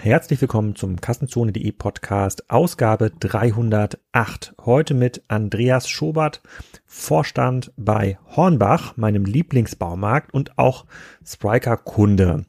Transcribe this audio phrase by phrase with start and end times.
[0.00, 4.54] Herzlich willkommen zum Kassenzone.de Podcast, Ausgabe 308.
[4.64, 6.40] Heute mit Andreas Schobert,
[6.86, 10.86] Vorstand bei Hornbach, meinem Lieblingsbaumarkt und auch
[11.26, 12.46] Spriker-Kunde.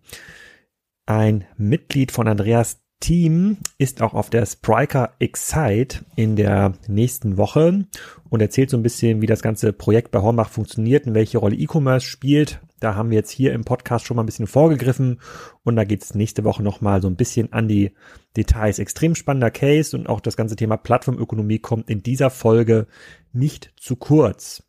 [1.07, 7.87] Ein Mitglied von Andreas Team ist auch auf der Spriker Excite in der nächsten Woche
[8.29, 11.55] und erzählt so ein bisschen, wie das ganze Projekt bei Hornbach funktioniert und welche Rolle
[11.55, 12.61] E-Commerce spielt.
[12.79, 15.19] Da haben wir jetzt hier im Podcast schon mal ein bisschen vorgegriffen
[15.63, 17.91] und da geht es nächste Woche nochmal so ein bisschen an die
[18.37, 18.79] Details.
[18.79, 22.87] Extrem spannender Case und auch das ganze Thema Plattformökonomie kommt in dieser Folge
[23.33, 24.63] nicht zu kurz.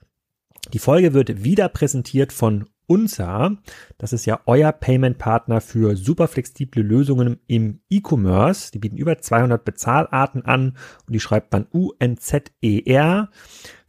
[0.72, 3.56] Die Folge wird wieder präsentiert von Unsa.
[3.98, 8.72] Das ist ja euer Payment-Partner für super flexible Lösungen im E-Commerce.
[8.72, 13.30] Die bieten über 200 Bezahlarten an und die schreibt man U-N-Z-E-R.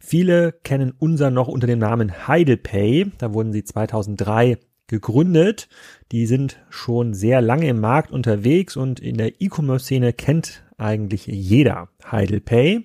[0.04, 3.06] Viele kennen Unsa noch unter dem Namen Heidelpay.
[3.18, 5.68] Da wurden sie 2003 gegründet.
[6.10, 11.88] Die sind schon sehr lange im Markt unterwegs und in der E-Commerce-Szene kennt eigentlich jeder
[12.10, 12.84] Heidelpay.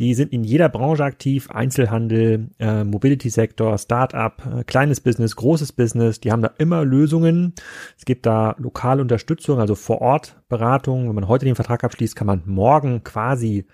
[0.00, 6.18] Die sind in jeder Branche aktiv, Einzelhandel, äh, Mobility-Sektor, Startup, äh, kleines Business, großes Business.
[6.18, 7.54] Die haben da immer Lösungen.
[7.96, 11.08] Es gibt da lokale Unterstützung, also vor Ort Beratung.
[11.08, 13.64] Wenn man heute den Vertrag abschließt, kann man morgen quasi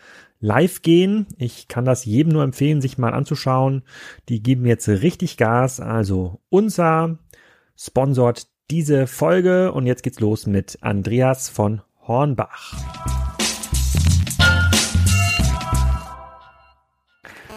[0.45, 1.27] live gehen.
[1.39, 3.83] Ich kann das jedem nur empfehlen, sich mal anzuschauen.
[4.29, 5.81] Die geben jetzt richtig Gas.
[5.81, 7.17] Also unser
[7.77, 12.75] sponsort diese Folge und jetzt geht's los mit Andreas von Hornbach.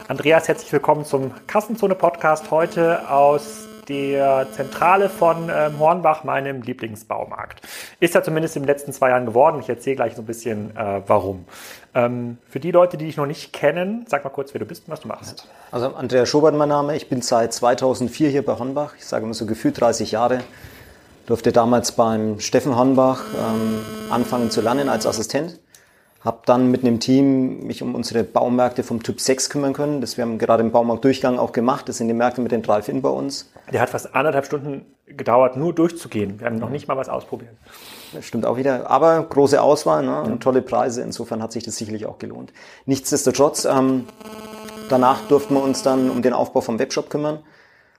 [0.07, 7.61] Andreas, herzlich willkommen zum Kassenzone-Podcast heute aus der Zentrale von ähm, Hornbach, meinem Lieblingsbaumarkt.
[7.99, 9.59] Ist ja zumindest in den letzten zwei Jahren geworden.
[9.59, 11.45] Ich erzähle gleich so ein bisschen, äh, warum.
[11.95, 14.83] Ähm, für die Leute, die dich noch nicht kennen, sag mal kurz, wer du bist
[14.87, 15.47] und was du machst.
[15.71, 16.95] Also Andreas Schobert mein Name.
[16.95, 18.93] Ich bin seit 2004 hier bei Hornbach.
[18.97, 20.43] Ich sage immer so gefühlt 30 Jahre.
[21.25, 23.81] Durfte damals beim Steffen Hornbach ähm,
[24.11, 25.59] anfangen zu lernen als Assistent
[26.27, 30.01] habe dann mit einem Team mich um unsere Baumärkte vom Typ 6 kümmern können.
[30.01, 31.87] Das wir haben gerade im Baumarktdurchgang auch gemacht.
[31.87, 33.49] Das sind die Märkte mit den Drive-In bei uns.
[33.71, 36.41] Der hat fast anderthalb Stunden gedauert, nur durchzugehen.
[36.41, 37.53] Wir haben noch nicht mal was ausprobiert.
[38.11, 38.91] Das stimmt auch wieder.
[38.91, 40.21] Aber große Auswahl ne?
[40.23, 41.01] und tolle Preise.
[41.01, 42.51] Insofern hat sich das sicherlich auch gelohnt.
[42.85, 44.03] Nichtsdestotrotz, ähm,
[44.89, 47.39] danach durften wir uns dann um den Aufbau vom Webshop kümmern.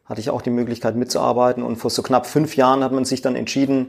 [0.05, 1.63] Hatte ich auch die Möglichkeit mitzuarbeiten.
[1.63, 3.89] Und vor so knapp fünf Jahren hat man sich dann entschieden,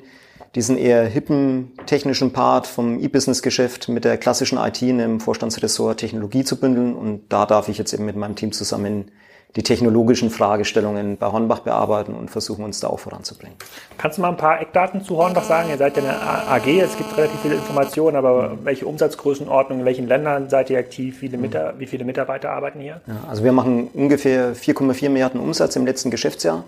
[0.55, 6.43] diesen eher hippen technischen Part vom E-Business-Geschäft mit der klassischen IT in einem Vorstandsressort Technologie
[6.43, 6.95] zu bündeln.
[6.95, 9.11] Und da darf ich jetzt eben mit meinem Team zusammen
[9.55, 13.55] die technologischen Fragestellungen bei Hornbach bearbeiten und versuchen uns da auch voranzubringen.
[13.97, 15.69] Kannst du mal ein paar Eckdaten zu Hornbach sagen?
[15.69, 20.07] Ihr seid ja eine AG, es gibt relativ viele Informationen, aber welche Umsatzgrößenordnung, in welchen
[20.07, 21.39] Ländern seid ihr aktiv, viele
[21.79, 23.01] wie viele Mitarbeiter arbeiten hier?
[23.07, 26.63] Ja, also wir machen ungefähr 4,4 Milliarden Umsatz im letzten Geschäftsjahr.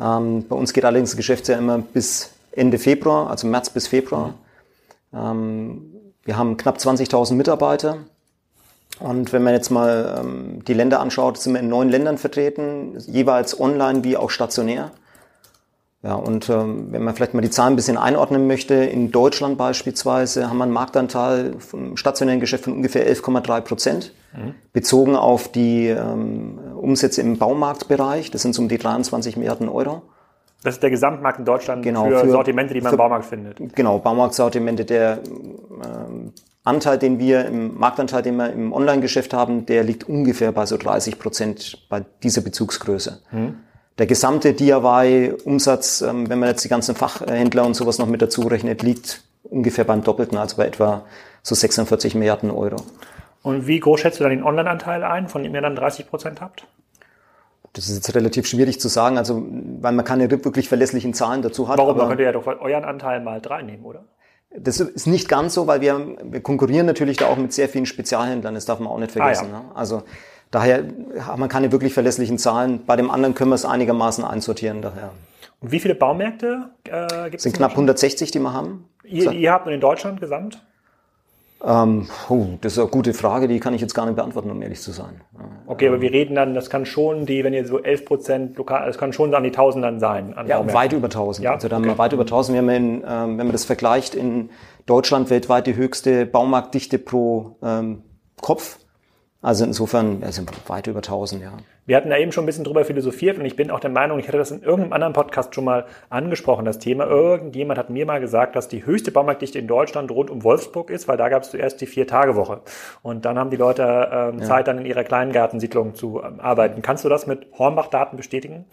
[0.00, 4.34] Ähm, bei uns geht allerdings das Geschäftsjahr immer bis Ende Februar, also März bis Februar.
[5.12, 5.94] Ähm,
[6.24, 7.98] wir haben knapp 20.000 Mitarbeiter.
[8.98, 12.98] Und wenn man jetzt mal ähm, die Länder anschaut, sind wir in neun Ländern vertreten,
[13.06, 14.90] jeweils online wie auch stationär.
[16.02, 19.58] Ja, und ähm, wenn man vielleicht mal die Zahlen ein bisschen einordnen möchte, in Deutschland
[19.58, 24.54] beispielsweise haben wir einen Marktanteil vom stationären Geschäft von ungefähr 11,3 Prozent, mhm.
[24.72, 28.30] bezogen auf die ähm, Umsätze im Baumarktbereich.
[28.30, 30.02] Das sind so um die 23 Milliarden Euro.
[30.62, 33.24] Das ist der Gesamtmarkt in Deutschland genau, für, für, Sortimente, die man für, im Baumarkt
[33.24, 33.74] findet.
[33.74, 34.84] Genau, Baumarktsortimente.
[34.84, 35.20] Der
[35.82, 36.32] ähm,
[36.64, 40.76] Anteil, den wir im Marktanteil, den wir im Online-Geschäft haben, der liegt ungefähr bei so
[40.76, 43.22] 30 Prozent bei dieser Bezugsgröße.
[43.30, 43.54] Hm.
[43.98, 48.42] Der gesamte DIY-Umsatz, ähm, wenn man jetzt die ganzen Fachhändler und sowas noch mit dazu
[48.42, 51.04] rechnet, liegt ungefähr beim Doppelten, also bei etwa
[51.42, 52.76] so 46 Milliarden Euro.
[53.42, 56.40] Und wie groß schätzt du dann den Online-Anteil ein, von dem ihr dann 30 Prozent
[56.40, 56.66] habt?
[57.72, 59.44] Das ist jetzt relativ schwierig zu sagen, also
[59.80, 61.78] weil man keine wirklich verlässlichen Zahlen dazu hat.
[61.78, 61.96] Warum?
[61.96, 64.04] Man könnte ja doch euren Anteil mal drei nehmen, oder?
[64.50, 67.86] Das ist nicht ganz so, weil wir, wir konkurrieren natürlich da auch mit sehr vielen
[67.86, 69.48] Spezialhändlern, das darf man auch nicht vergessen.
[69.52, 69.62] Ah, ja.
[69.62, 69.76] ne?
[69.76, 70.02] Also
[70.50, 70.82] daher
[71.20, 72.84] hat man keine wirklich verlässlichen Zahlen.
[72.84, 75.12] Bei dem anderen können wir es einigermaßen einsortieren daher.
[75.60, 77.42] Und wie viele Baumärkte äh, gibt es?
[77.44, 78.88] sind knapp 160, die wir haben.
[79.04, 80.60] Ihr, ihr habt in Deutschland gesamt?
[81.62, 84.62] Ähm, oh, das ist eine gute Frage, die kann ich jetzt gar nicht beantworten, um
[84.62, 85.20] ehrlich zu sein.
[85.66, 88.86] Okay, aber wir reden dann, das kann schon die, wenn ihr so 11 Prozent lokal,
[88.86, 90.34] das kann schon an die Tausendern sein.
[90.46, 91.44] ja, weit über 1000.
[91.44, 91.52] Ja?
[91.52, 91.82] Also da okay.
[91.82, 92.54] haben wir weit über 1000.
[92.54, 94.50] Wir haben in, ähm, wenn man das vergleicht, in
[94.86, 98.02] Deutschland weltweit die höchste Baumarktdichte pro ähm,
[98.40, 98.78] Kopf.
[99.42, 101.52] Also insofern wir weit über 1000, ja.
[101.90, 104.20] Wir hatten da eben schon ein bisschen drüber philosophiert und ich bin auch der Meinung,
[104.20, 107.04] ich hatte das in irgendeinem anderen Podcast schon mal angesprochen, das Thema.
[107.04, 111.08] Irgendjemand hat mir mal gesagt, dass die höchste Baumarktdichte in Deutschland rund um Wolfsburg ist,
[111.08, 112.60] weil da gab es zuerst die Vier-Tage-Woche.
[113.02, 114.44] Und dann haben die Leute ähm, ja.
[114.44, 116.80] Zeit, dann in ihrer Kleingartensiedlung zu ähm, arbeiten.
[116.80, 118.66] Kannst du das mit Hornbach-Daten bestätigen?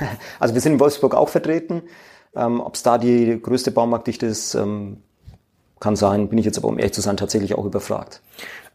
[0.40, 1.82] Also wir sind in Wolfsburg auch vertreten.
[2.34, 5.00] Ähm, Ob es da die größte Baumarktdichte ist, ähm,
[5.78, 8.20] kann sein, bin ich jetzt aber, um ehrlich zu sein, tatsächlich auch überfragt.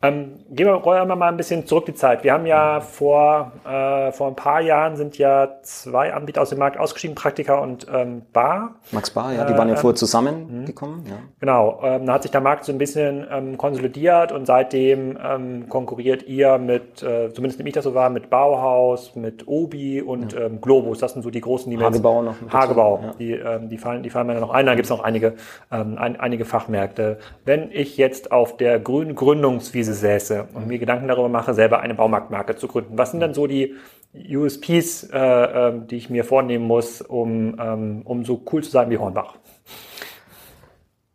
[0.02, 2.24] Ähm, gehen wir, rollen wir mal ein bisschen zurück die Zeit.
[2.24, 6.60] Wir haben ja vor, äh, vor ein paar Jahren sind ja zwei Anbieter aus dem
[6.60, 8.76] Markt ausgestiegen, Praktika und ähm, Bar.
[8.92, 11.06] Max Bar, ja, die waren ja äh, vorher zusammengekommen.
[11.06, 11.18] Ja.
[11.42, 15.68] Genau, ähm, da hat sich der Markt so ein bisschen ähm, konsolidiert und seitdem ähm,
[15.68, 20.32] konkurriert ihr mit, äh, zumindest nehme ich das so war, mit Bauhaus, mit Obi und
[20.32, 20.46] ja.
[20.46, 21.00] ähm, Globus.
[21.00, 22.36] Das sind so die großen, die Hagebau noch.
[22.50, 23.14] Hagebau, ja.
[23.20, 24.66] die, ähm, die, fallen, die fallen mir noch ein.
[24.66, 25.34] Da gibt es noch einige,
[25.74, 27.18] ähm, ein, einige Fachmärkte.
[27.44, 31.80] Wenn ich jetzt auf der grünen Gründungswiese Wiese säße und mir Gedanken darüber mache, selber
[31.80, 32.98] eine Baumarktmarke zu gründen.
[32.98, 33.76] Was sind denn so die
[34.14, 38.90] USPs, äh, äh, die ich mir vornehmen muss, um, ähm, um so cool zu sein
[38.90, 39.36] wie Hornbach?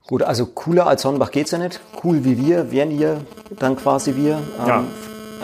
[0.06, 1.80] Gut, also cooler als Hornbach geht's ja nicht.
[2.02, 3.18] Cool wie wir wären hier
[3.58, 4.34] dann quasi wir.
[4.60, 4.84] Ähm, ja.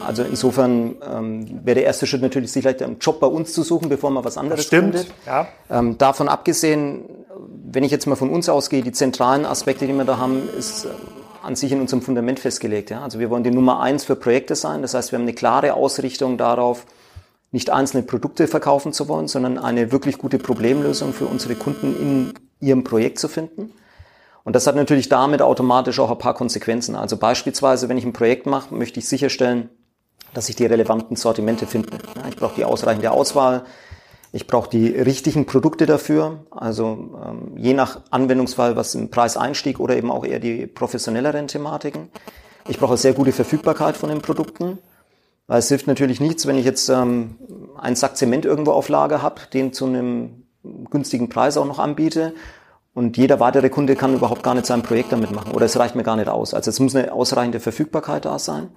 [0.06, 3.62] Also insofern ähm, wäre der erste Schritt natürlich, sich vielleicht einen Job bei uns zu
[3.62, 5.14] suchen, bevor man was anderes Stimmt, findet.
[5.26, 5.48] Ja.
[5.70, 7.04] Ähm, davon abgesehen,
[7.64, 10.86] wenn ich jetzt mal von uns ausgehe, die zentralen Aspekte, die wir da haben, ist
[11.42, 12.90] an sich in unserem Fundament festgelegt.
[12.90, 13.02] Ja?
[13.02, 14.82] Also wir wollen die Nummer eins für Projekte sein.
[14.82, 16.86] Das heißt, wir haben eine klare Ausrichtung darauf,
[17.52, 22.34] nicht einzelne Produkte verkaufen zu wollen, sondern eine wirklich gute Problemlösung für unsere Kunden in
[22.60, 23.72] ihrem Projekt zu finden.
[24.44, 26.94] Und das hat natürlich damit automatisch auch ein paar Konsequenzen.
[26.94, 29.68] Also beispielsweise, wenn ich ein Projekt mache, möchte ich sicherstellen,
[30.32, 31.90] dass ich die relevanten Sortimente finde.
[32.16, 33.64] Ja, ich brauche die ausreichende Auswahl,
[34.32, 39.96] ich brauche die richtigen Produkte dafür, also ähm, je nach Anwendungsfall, was im Preiseinstieg oder
[39.96, 42.10] eben auch eher die professionelleren Thematiken.
[42.68, 44.78] Ich brauche sehr gute Verfügbarkeit von den Produkten,
[45.48, 47.36] weil es hilft natürlich nichts, wenn ich jetzt ähm,
[47.76, 50.46] einen Sack Zement irgendwo auf Lager habe, den zu einem
[50.90, 52.34] günstigen Preis auch noch anbiete
[52.94, 55.96] und jeder weitere Kunde kann überhaupt gar nicht sein Projekt damit machen oder es reicht
[55.96, 56.54] mir gar nicht aus.
[56.54, 58.68] Also es muss eine ausreichende Verfügbarkeit da sein.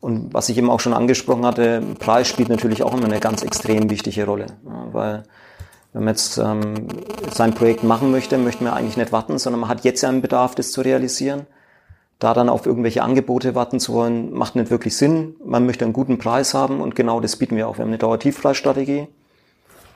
[0.00, 3.42] Und was ich eben auch schon angesprochen hatte, Preis spielt natürlich auch immer eine ganz
[3.42, 4.46] extrem wichtige Rolle.
[4.92, 5.24] Weil
[5.92, 6.74] wenn man jetzt ähm,
[7.32, 10.54] sein Projekt machen möchte, möchte man eigentlich nicht warten, sondern man hat jetzt einen Bedarf,
[10.54, 11.46] das zu realisieren.
[12.20, 15.36] Da dann auf irgendwelche Angebote warten zu wollen, macht nicht wirklich Sinn.
[15.44, 17.78] Man möchte einen guten Preis haben und genau das bieten wir auch.
[17.78, 19.06] Wir haben eine Dauertiefpreisstrategie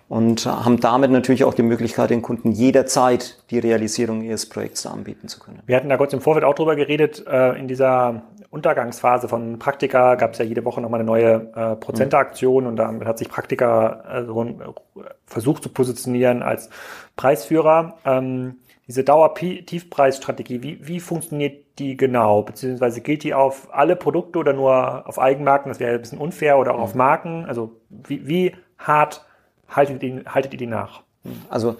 [0.08, 5.26] und haben damit natürlich auch die Möglichkeit, den Kunden jederzeit die Realisierung ihres Projekts anbieten
[5.26, 5.60] zu können.
[5.66, 8.22] Wir hatten da kurz im Vorfeld auch drüber geredet, äh, in dieser
[8.52, 13.08] Untergangsphase von Praktika gab es ja jede Woche nochmal eine neue äh, Prozenteaktion und damit
[13.08, 16.68] hat sich Praktika äh, versucht zu positionieren als
[17.16, 17.96] Preisführer.
[18.04, 22.42] Ähm, diese Dauer-Tiefpreisstrategie, wie, wie funktioniert die genau?
[22.42, 25.70] Beziehungsweise gilt die auf alle Produkte oder nur auf Eigenmarken?
[25.70, 27.46] Das wäre ein bisschen unfair oder auch auf Marken.
[27.46, 29.24] Also wie, wie hart
[29.66, 31.04] haltet ihr, haltet ihr die nach?
[31.48, 31.76] Also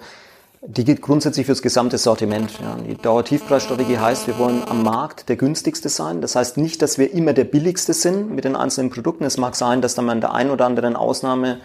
[0.65, 2.59] die gilt grundsätzlich fürs gesamte Sortiment.
[2.61, 2.77] Ja.
[2.87, 6.21] Die Dauertiefpreisstrategie heißt, wir wollen am Markt der günstigste sein.
[6.21, 9.25] Das heißt nicht, dass wir immer der billigste sind mit den einzelnen Produkten.
[9.25, 11.59] Es mag sein, dass dann mal in der einen oder anderen Ausnahme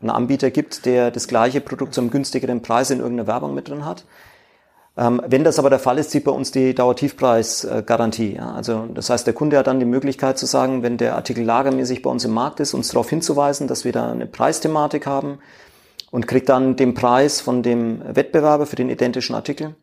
[0.00, 3.84] einen Anbieter gibt, der das gleiche Produkt zum günstigeren Preis in irgendeiner Werbung mit drin
[3.84, 4.04] hat.
[4.96, 8.34] Ähm, wenn das aber der Fall ist, zieht bei uns die Dauertiefpreisgarantie.
[8.34, 8.52] Ja.
[8.52, 12.02] Also das heißt, der Kunde hat dann die Möglichkeit zu sagen, wenn der Artikel lagermäßig
[12.02, 15.38] bei uns im Markt ist, uns darauf hinzuweisen, dass wir da eine Preisthematik haben,
[16.10, 19.74] und kriegt dann den Preis von dem Wettbewerber für den identischen Artikel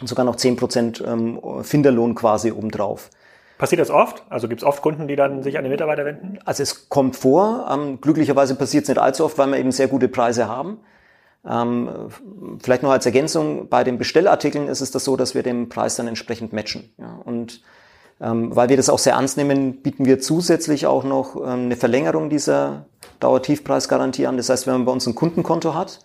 [0.00, 3.10] und sogar noch zehn Prozent ähm, Finderlohn quasi obendrauf.
[3.58, 4.22] Passiert das oft?
[4.28, 6.38] Also gibt es oft Kunden, die dann sich an den Mitarbeiter wenden?
[6.44, 7.68] Also es kommt vor.
[7.72, 10.78] Ähm, glücklicherweise passiert es nicht allzu oft, weil wir eben sehr gute Preise haben.
[11.48, 11.88] Ähm,
[12.60, 15.96] vielleicht noch als Ergänzung, bei den Bestellartikeln ist es das so, dass wir den Preis
[15.96, 16.92] dann entsprechend matchen.
[16.98, 17.62] Ja, und
[18.20, 21.76] ähm, weil wir das auch sehr ernst nehmen, bieten wir zusätzlich auch noch ähm, eine
[21.76, 22.86] Verlängerung dieser
[23.20, 24.36] Dauertiefpreisgarantie an.
[24.36, 26.00] Das heißt, wenn man bei uns ein Kundenkonto hat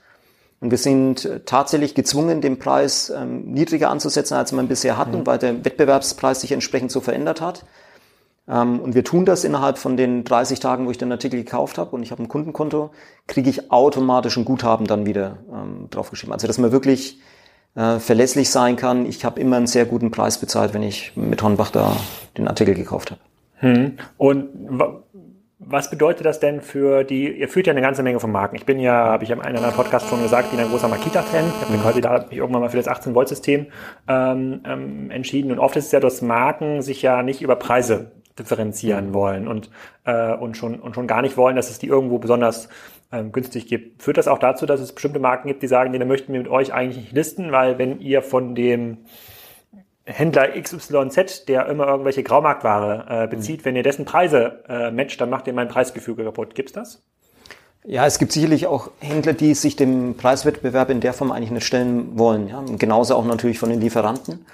[0.59, 5.27] und wir sind tatsächlich gezwungen, den Preis ähm, niedriger anzusetzen, als wir bisher hatten, mhm.
[5.27, 7.65] weil der Wettbewerbspreis sich entsprechend so verändert hat.
[8.47, 11.95] und wir tun das innerhalb von den 30 Tagen, wo ich den Artikel gekauft habe
[11.95, 12.89] und ich habe ein Kundenkonto,
[13.27, 15.37] kriege ich automatisch ein Guthaben dann wieder
[15.89, 16.33] draufgeschrieben.
[16.33, 17.19] Also dass man wirklich
[17.75, 19.05] äh, verlässlich sein kann.
[19.05, 21.95] Ich habe immer einen sehr guten Preis bezahlt, wenn ich mit Hornbach da
[22.37, 23.21] den Artikel gekauft habe.
[23.59, 23.97] Hm.
[24.17, 24.49] Und
[25.63, 28.55] was bedeutet das denn für die, ihr führt ja eine ganze Menge von Marken.
[28.55, 31.45] Ich bin ja, habe ich in einem anderen Podcast schon gesagt, bin ein großer Makita-Fan.
[31.47, 31.81] Ich habe mhm.
[31.81, 33.67] quasi da mich irgendwann mal für das 18-Volt-System
[34.07, 35.51] ähm, ähm, entschieden.
[35.51, 39.13] Und oft ist es ja, dass Marken sich ja nicht über Preise differenzieren mhm.
[39.13, 39.69] wollen und,
[40.05, 42.67] äh, und, schon, und schon gar nicht wollen, dass es die irgendwo besonders
[43.11, 44.01] ähm, günstig gibt.
[44.01, 46.39] Führt das auch dazu, dass es bestimmte Marken gibt, die sagen, nee, da möchten wir
[46.39, 48.97] mit euch eigentlich nicht listen, weil wenn ihr von dem
[50.05, 53.65] Händler XYZ, der immer irgendwelche Graumarktware äh, bezieht, mhm.
[53.65, 56.55] wenn ihr dessen Preise äh, matcht, dann macht ihr mein Preisgefüge kaputt.
[56.55, 57.03] Gibt's das?
[57.83, 61.65] Ja, es gibt sicherlich auch Händler, die sich dem Preiswettbewerb in der Form eigentlich nicht
[61.65, 62.47] stellen wollen.
[62.47, 62.63] Ja?
[62.77, 64.45] Genauso auch natürlich von den Lieferanten.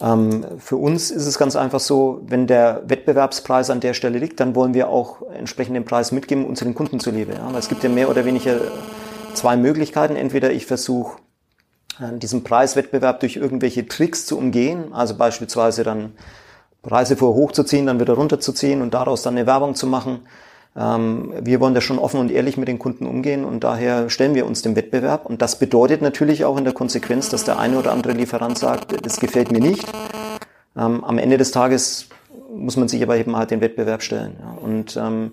[0.00, 4.40] Ähm, für uns ist es ganz einfach so, wenn der Wettbewerbspreis an der Stelle liegt,
[4.40, 7.34] dann wollen wir auch entsprechend den Preis mitgeben, unseren Kunden zuliebe.
[7.34, 7.46] Ja?
[7.50, 8.58] Weil es gibt ja mehr oder weniger
[9.34, 10.16] zwei Möglichkeiten.
[10.16, 11.18] Entweder ich versuche
[11.98, 16.12] diesen Preiswettbewerb durch irgendwelche Tricks zu umgehen, also beispielsweise dann
[16.82, 20.20] Preise vorher hochzuziehen, dann wieder runterzuziehen und daraus dann eine Werbung zu machen.
[20.76, 24.34] Ähm, wir wollen da schon offen und ehrlich mit den Kunden umgehen und daher stellen
[24.34, 25.26] wir uns dem Wettbewerb.
[25.26, 29.04] Und das bedeutet natürlich auch in der Konsequenz, dass der eine oder andere Lieferant sagt,
[29.04, 29.86] das gefällt mir nicht.
[30.76, 32.08] Ähm, am Ende des Tages
[32.54, 34.36] muss man sich aber eben halt den Wettbewerb stellen.
[34.62, 35.32] Und ähm,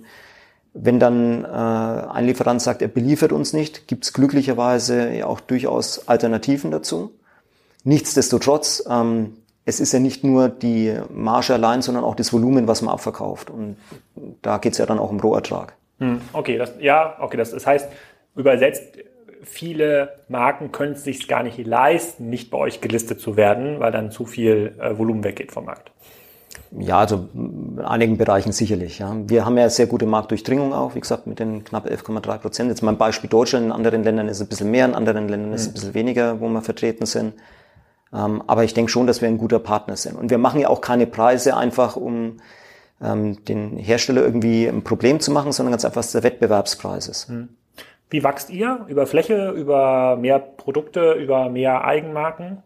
[0.74, 5.40] wenn dann äh, ein Lieferant sagt, er beliefert uns nicht, gibt es glücklicherweise ja auch
[5.40, 7.12] durchaus Alternativen dazu.
[7.84, 12.82] Nichtsdestotrotz, ähm, es ist ja nicht nur die Marge allein, sondern auch das Volumen, was
[12.82, 13.50] man abverkauft.
[13.50, 13.78] Und
[14.42, 15.76] da geht es ja dann auch um Rohertrag.
[16.00, 17.90] Hm, okay, das, ja, okay, das, das heißt,
[18.36, 18.98] übersetzt,
[19.44, 23.92] viele Marken können es sich gar nicht leisten, nicht bei euch gelistet zu werden, weil
[23.92, 25.92] dann zu viel äh, Volumen weggeht vom Markt.
[26.72, 29.00] Ja, also in einigen Bereichen sicherlich.
[29.00, 29.16] Ja.
[29.28, 32.70] Wir haben ja sehr gute Marktdurchdringung auch, wie gesagt, mit den knapp 11,3 Prozent.
[32.70, 35.54] Jetzt mein Beispiel Deutschland, in anderen Ländern ist es ein bisschen mehr, in anderen Ländern
[35.54, 37.34] ist es ein bisschen weniger, wo wir vertreten sind.
[38.14, 40.16] Ähm, aber ich denke schon, dass wir ein guter Partner sind.
[40.16, 42.38] Und wir machen ja auch keine Preise einfach, um
[43.02, 47.30] ähm, den Hersteller irgendwie ein Problem zu machen, sondern ganz einfach, dass der Wettbewerbspreis ist.
[47.30, 47.50] Hm.
[48.10, 48.86] Wie wächst ihr?
[48.88, 52.62] Über Fläche, über mehr Produkte, über mehr Eigenmarken?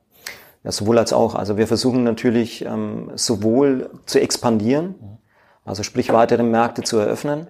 [0.67, 1.33] Ja, sowohl als auch.
[1.33, 4.95] Also wir versuchen natürlich ähm, sowohl zu expandieren,
[5.63, 7.47] also sprich weitere Märkte zu eröffnen.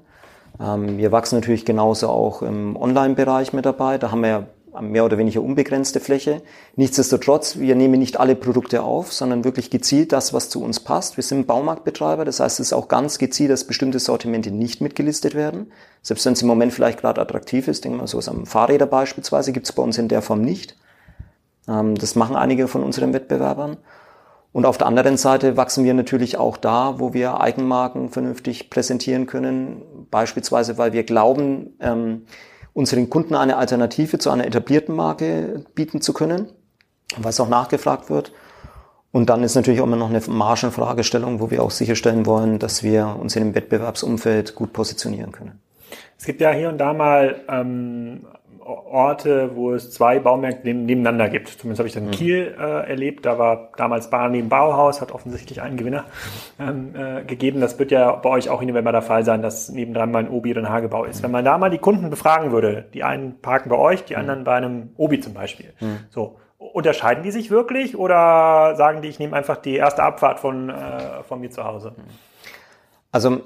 [0.59, 3.97] Ähm, wir wachsen natürlich genauso auch im Online-Bereich mit dabei.
[3.97, 6.43] Da haben wir ja mehr oder weniger unbegrenzte Fläche.
[6.75, 11.17] Nichtsdestotrotz, wir nehmen nicht alle Produkte auf, sondern wirklich gezielt das, was zu uns passt.
[11.17, 15.33] Wir sind Baumarktbetreiber, das heißt, es ist auch ganz gezielt, dass bestimmte Sortimente nicht mitgelistet
[15.33, 15.71] werden.
[16.03, 19.53] Selbst wenn es im Moment vielleicht gerade attraktiv ist, denken wir so, am Fahrräder beispielsweise
[19.53, 20.75] gibt es bei uns in der Form nicht.
[21.67, 23.77] Ähm, das machen einige von unseren Wettbewerbern.
[24.53, 29.27] Und auf der anderen Seite wachsen wir natürlich auch da, wo wir Eigenmarken vernünftig präsentieren
[29.27, 29.81] können.
[30.09, 32.24] Beispielsweise, weil wir glauben, ähm,
[32.74, 36.47] unseren Kunden eine Alternative zu einer etablierten Marke bieten zu können,
[37.17, 38.31] was auch nachgefragt wird.
[39.12, 42.83] Und dann ist natürlich auch immer noch eine Margenfragestellung, wo wir auch sicherstellen wollen, dass
[42.83, 45.59] wir uns in dem Wettbewerbsumfeld gut positionieren können.
[46.17, 48.25] Es gibt ja hier und da mal ähm,
[48.67, 51.47] Orte, wo es zwei Baumärkte nebeneinander gibt.
[51.47, 52.12] Zumindest habe ich das in mhm.
[52.12, 53.25] Kiel äh, erlebt.
[53.25, 56.05] Da war damals Bahn neben Bauhaus, hat offensichtlich einen Gewinner
[56.59, 57.62] ähm, äh, gegeben.
[57.62, 60.29] Das wird ja bei euch auch in immer der Fall sein, dass nebendran mal ein
[60.29, 61.24] Obi oder ein Hagebau ist.
[61.24, 64.19] Wenn man da mal die Kunden befragen würde, die einen parken bei euch, die mhm.
[64.19, 65.74] anderen bei einem Obi zum Beispiel.
[65.79, 66.00] Mhm.
[66.09, 66.39] So.
[66.57, 71.24] Unterscheiden die sich wirklich oder sagen die, ich nehme einfach die erste Abfahrt von, äh,
[71.24, 71.95] von mir zu Hause?
[73.12, 73.41] Also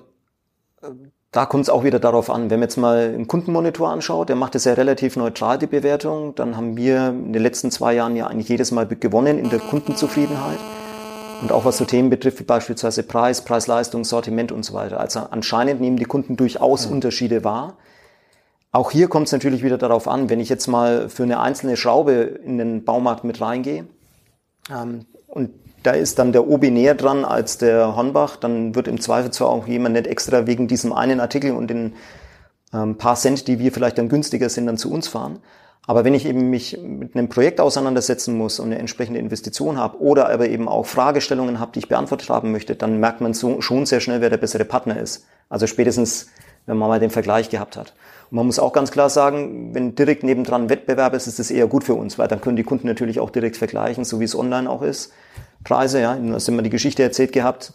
[1.31, 4.35] da kommt es auch wieder darauf an, wenn man jetzt mal einen Kundenmonitor anschaut, der
[4.35, 8.17] macht es ja relativ neutral, die Bewertung, dann haben wir in den letzten zwei Jahren
[8.17, 10.59] ja eigentlich jedes Mal gewonnen in der Kundenzufriedenheit.
[11.41, 14.99] Und auch was so Themen betrifft, wie beispielsweise Preis, Preis-Leistung, Sortiment und so weiter.
[14.99, 16.91] Also anscheinend nehmen die Kunden durchaus ja.
[16.91, 17.77] Unterschiede wahr.
[18.73, 21.77] Auch hier kommt es natürlich wieder darauf an, wenn ich jetzt mal für eine einzelne
[21.77, 23.85] Schraube in den Baumarkt mit reingehe
[24.69, 25.49] ähm, und
[25.83, 29.49] da ist dann der Obi näher dran als der Hornbach, dann wird im Zweifel zwar
[29.49, 31.93] auch jemand nicht extra wegen diesem einen Artikel und den
[32.73, 35.39] ähm, paar Cent, die wir vielleicht dann günstiger sind, dann zu uns fahren.
[35.87, 39.99] Aber wenn ich eben mich mit einem Projekt auseinandersetzen muss und eine entsprechende Investition habe
[39.99, 43.61] oder aber eben auch Fragestellungen habe, die ich beantwortet haben möchte, dann merkt man so,
[43.61, 45.25] schon sehr schnell, wer der bessere Partner ist.
[45.49, 46.27] Also spätestens,
[46.67, 47.93] wenn man mal den Vergleich gehabt hat.
[48.31, 51.67] Und man muss auch ganz klar sagen, wenn direkt nebendran Wettbewerb ist, ist das eher
[51.67, 54.35] gut für uns, weil dann können die Kunden natürlich auch direkt vergleichen, so wie es
[54.35, 55.13] online auch ist.
[55.63, 55.99] Preise.
[55.99, 57.73] Ja, du hast immer die Geschichte erzählt gehabt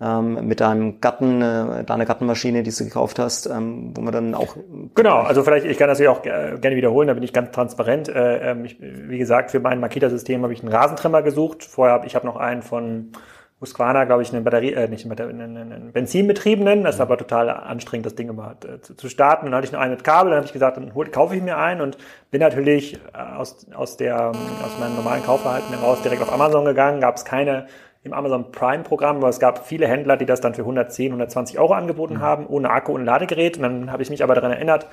[0.00, 4.34] ähm, mit deinem Gatten, äh, deiner Gattenmaschine, die du gekauft hast, ähm, wo man dann
[4.34, 4.56] auch
[4.94, 5.20] genau.
[5.20, 7.08] Also vielleicht ich kann das ja auch gerne wiederholen.
[7.08, 8.08] Da bin ich ganz transparent.
[8.08, 11.64] Äh, ähm, ich, wie gesagt, für mein Makita-System habe ich einen Rasentrimmer gesucht.
[11.64, 13.12] Vorher habe ich habe noch einen von
[13.60, 16.84] Husqvarna, glaube ich, einen Batterie, äh, nicht einen, einen Benzinbetriebenen.
[16.84, 19.46] Das ist aber total anstrengend, das Ding immer äh, zu, zu starten.
[19.46, 21.34] Und dann hatte ich noch einen mit Kabel, dann habe ich gesagt, dann hol, kaufe
[21.34, 21.96] ich mir einen und
[22.30, 27.00] bin natürlich äh, aus, aus, der, aus meinem normalen Kaufverhalten heraus direkt auf Amazon gegangen.
[27.00, 27.66] Gab es keine
[28.06, 31.58] im Amazon Prime Programm, weil es gab viele Händler, die das dann für 110, 120
[31.58, 32.20] Euro angeboten mhm.
[32.20, 33.56] haben, ohne Akku und Ladegerät.
[33.56, 34.86] Und dann habe ich mich aber daran erinnert,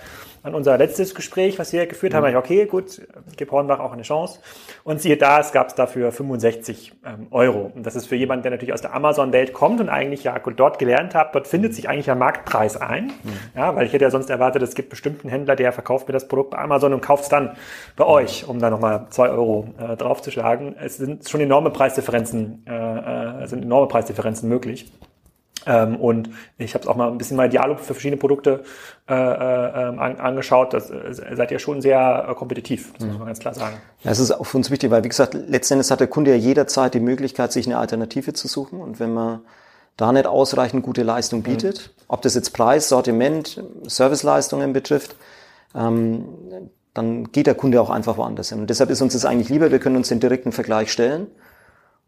[0.44, 2.18] an unser letztes Gespräch, was wir geführt mhm.
[2.18, 3.02] haben, ich, okay, gut,
[3.38, 4.40] gib Hornbach auch eine Chance.
[4.84, 7.72] Und siehe da, es gab es dafür 65 ähm, Euro.
[7.74, 10.80] Und das ist für jemanden, der natürlich aus der Amazon-Welt kommt und eigentlich ja dort
[10.80, 13.06] gelernt hat, dort findet sich eigentlich ein Marktpreis ein.
[13.06, 13.40] Mhm.
[13.56, 16.28] Ja, weil ich hätte ja sonst erwartet, es gibt bestimmten Händler, der verkauft mir das
[16.28, 17.56] Produkt bei Amazon und kauft es dann
[17.96, 20.76] bei euch, um da nochmal zwei Euro äh, draufzuschlagen.
[20.78, 22.72] Es sind schon enorme Preisdifferenzen, äh,
[23.04, 24.92] äh sind enorme Preisdifferenzen möglich.
[25.66, 28.64] Ähm, und ich habe es auch mal ein bisschen mal Dialog für verschiedene Produkte
[29.08, 30.74] äh, äh, ähm, an, angeschaut.
[30.74, 33.78] Das äh, seid ihr schon sehr äh, kompetitiv, das muss man ganz klar sagen.
[34.04, 36.38] Ja, es ist auch für uns wichtig, weil wie gesagt, letztendlich hat der Kunde ja
[36.38, 38.82] jederzeit die Möglichkeit, sich eine Alternative zu suchen.
[38.82, 39.42] Und wenn man
[39.96, 41.44] da nicht ausreichend gute Leistung mhm.
[41.44, 42.04] bietet, mhm.
[42.08, 45.16] ob das jetzt Preis, Sortiment, Serviceleistungen betrifft,
[45.76, 46.26] ähm,
[46.94, 48.60] dann geht der Kunde auch einfach woanders hin.
[48.60, 51.28] Und deshalb ist uns das eigentlich lieber, wir können uns den direkten Vergleich stellen.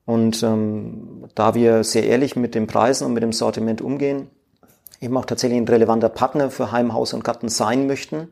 [0.05, 4.29] Und ähm, da wir sehr ehrlich mit den Preisen und mit dem Sortiment umgehen,
[5.01, 8.29] eben auch tatsächlich ein relevanter Partner für Heim, Haus und Garten sein möchten,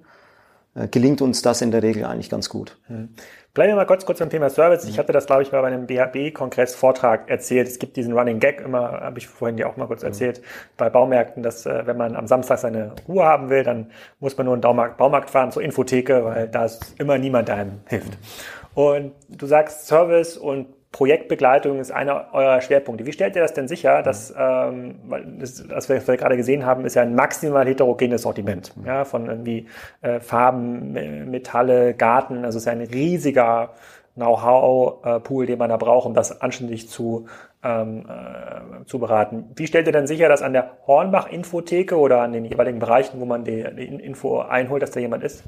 [0.75, 2.77] äh, gelingt uns das in der Regel eigentlich ganz gut.
[2.87, 3.09] Hm.
[3.53, 4.85] Bleiben wir mal kurz, kurz beim Thema Service.
[4.85, 7.67] Ich hatte das, glaube ich, mal bei einem BHB-Kongress-Vortrag erzählt.
[7.67, 10.07] Es gibt diesen Running Gag immer, habe ich vorhin ja auch mal kurz mhm.
[10.07, 10.41] erzählt,
[10.75, 14.45] bei Baumärkten, dass äh, wenn man am Samstag seine Ruhe haben will, dann muss man
[14.45, 18.17] nur in den Baumarkt fahren zur Infotheke, weil da ist immer niemand, der einem hilft.
[18.73, 23.05] Und du sagst Service und Projektbegleitung ist einer eurer Schwerpunkte.
[23.07, 24.99] Wie stellt ihr das denn sicher, dass, ähm,
[25.39, 29.65] das, was wir gerade gesehen haben, ist ja ein maximal heterogenes Sortiment, ja, von irgendwie
[30.01, 30.93] äh, Farben,
[31.31, 33.71] Metalle, Garten, also es ist ja ein riesiger
[34.13, 37.25] Know-how-Pool, den man da braucht, um das anständig zu,
[37.63, 39.45] ähm, äh, zu beraten.
[39.55, 43.25] Wie stellt ihr denn sicher, dass an der Hornbach-Infotheke oder an den jeweiligen Bereichen, wo
[43.25, 45.43] man die, die Info einholt, dass da jemand ist?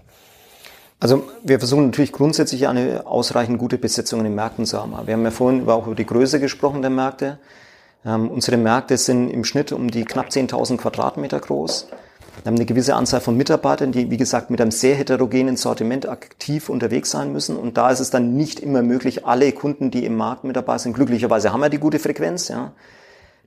[0.99, 4.95] Also wir versuchen natürlich grundsätzlich eine ausreichend gute Besetzung in den Märkten zu haben.
[5.05, 7.37] Wir haben ja vorhin auch über die Größe gesprochen der Märkte.
[8.05, 11.87] Ähm, unsere Märkte sind im Schnitt um die knapp 10.000 Quadratmeter groß.
[12.43, 16.07] Wir haben eine gewisse Anzahl von Mitarbeitern, die, wie gesagt, mit einem sehr heterogenen Sortiment
[16.07, 17.55] aktiv unterwegs sein müssen.
[17.55, 20.77] Und da ist es dann nicht immer möglich, alle Kunden, die im Markt mit dabei
[20.77, 22.73] sind, glücklicherweise haben wir die gute Frequenz, ja,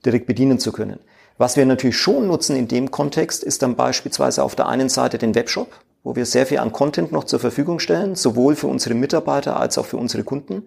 [0.04, 0.98] direkt bedienen zu können.
[1.38, 5.18] Was wir natürlich schon nutzen in dem Kontext, ist dann beispielsweise auf der einen Seite
[5.18, 5.68] den Webshop
[6.04, 9.78] wo wir sehr viel an Content noch zur Verfügung stellen, sowohl für unsere Mitarbeiter als
[9.78, 10.62] auch für unsere Kunden,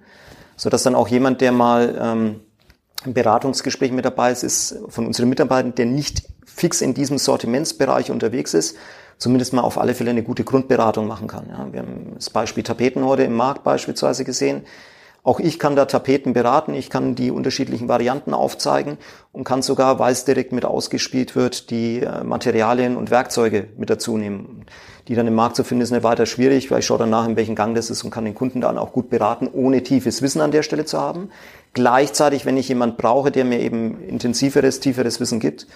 [0.56, 2.40] so dass dann auch jemand, der mal ähm,
[3.06, 8.12] im Beratungsgespräch mit dabei ist, ist von unseren Mitarbeitern, der nicht fix in diesem Sortimentsbereich
[8.12, 8.78] unterwegs ist,
[9.18, 11.48] zumindest mal auf alle Fälle eine gute Grundberatung machen kann.
[11.50, 14.63] Ja, wir haben das Beispiel Tapeten heute im Markt beispielsweise gesehen.
[15.24, 18.98] Auch ich kann da Tapeten beraten, ich kann die unterschiedlichen Varianten aufzeigen
[19.32, 23.92] und kann sogar, weil es direkt mit ausgespielt wird, die äh, Materialien und Werkzeuge mit
[23.92, 24.66] dazu nehmen.
[25.08, 27.36] Die dann im Markt zu finden, ist nicht weiter schwierig, weil ich schaue danach, in
[27.36, 30.42] welchem Gang das ist und kann den Kunden dann auch gut beraten, ohne tiefes Wissen
[30.42, 31.30] an der Stelle zu haben.
[31.74, 35.68] Gleichzeitig, wenn ich jemand brauche, der mir eben intensiveres, tieferes Wissen gibt,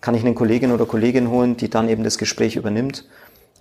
[0.00, 3.04] kann ich eine Kollegin oder Kollegin holen, die dann eben das Gespräch übernimmt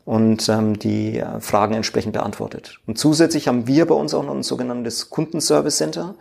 [0.06, 2.80] und ähm, die äh, Fragen entsprechend beantwortet.
[2.88, 6.16] Und zusätzlich haben wir bei uns auch noch ein sogenanntes Kundenservice Center.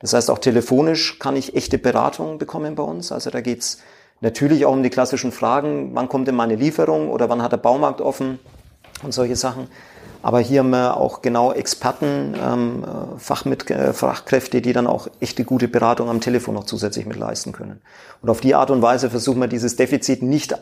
[0.00, 3.12] Das heißt, auch telefonisch kann ich echte Beratungen bekommen bei uns.
[3.12, 3.78] Also da geht's
[4.20, 7.58] natürlich auch um die klassischen Fragen, wann kommt denn meine Lieferung oder wann hat der
[7.58, 8.38] Baumarkt offen
[9.02, 9.68] und solche Sachen.
[10.22, 12.84] Aber hier haben wir auch genau Experten, ähm,
[13.16, 17.52] Fachmit äh, Fachkräfte, die dann auch echte gute Beratung am Telefon noch zusätzlich mit leisten
[17.52, 17.80] können.
[18.20, 20.58] Und auf die Art und Weise versuchen wir dieses Defizit nicht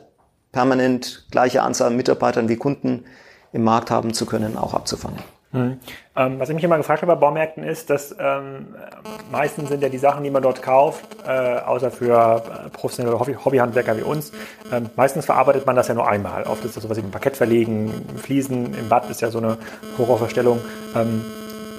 [0.53, 3.05] permanent gleiche Anzahl an Mitarbeitern wie Kunden
[3.53, 5.19] im Markt haben zu können, auch abzufangen.
[5.51, 5.79] Mhm.
[6.15, 8.75] Ähm, was ich mich immer gefragt habe bei Baumärkten ist, dass ähm,
[9.33, 13.33] meistens sind ja die Sachen, die man dort kauft, äh, außer für äh, professionelle Hobby
[13.33, 14.33] Hobbyhandwerker wie uns,
[14.71, 16.43] ähm, meistens verarbeitet man das ja nur einmal.
[16.43, 19.57] Oft ist das sowas wie ein Parkett verlegen, Fliesen im Bad ist ja so eine
[19.97, 20.61] Horrorverstellung.
[20.95, 21.25] Ähm,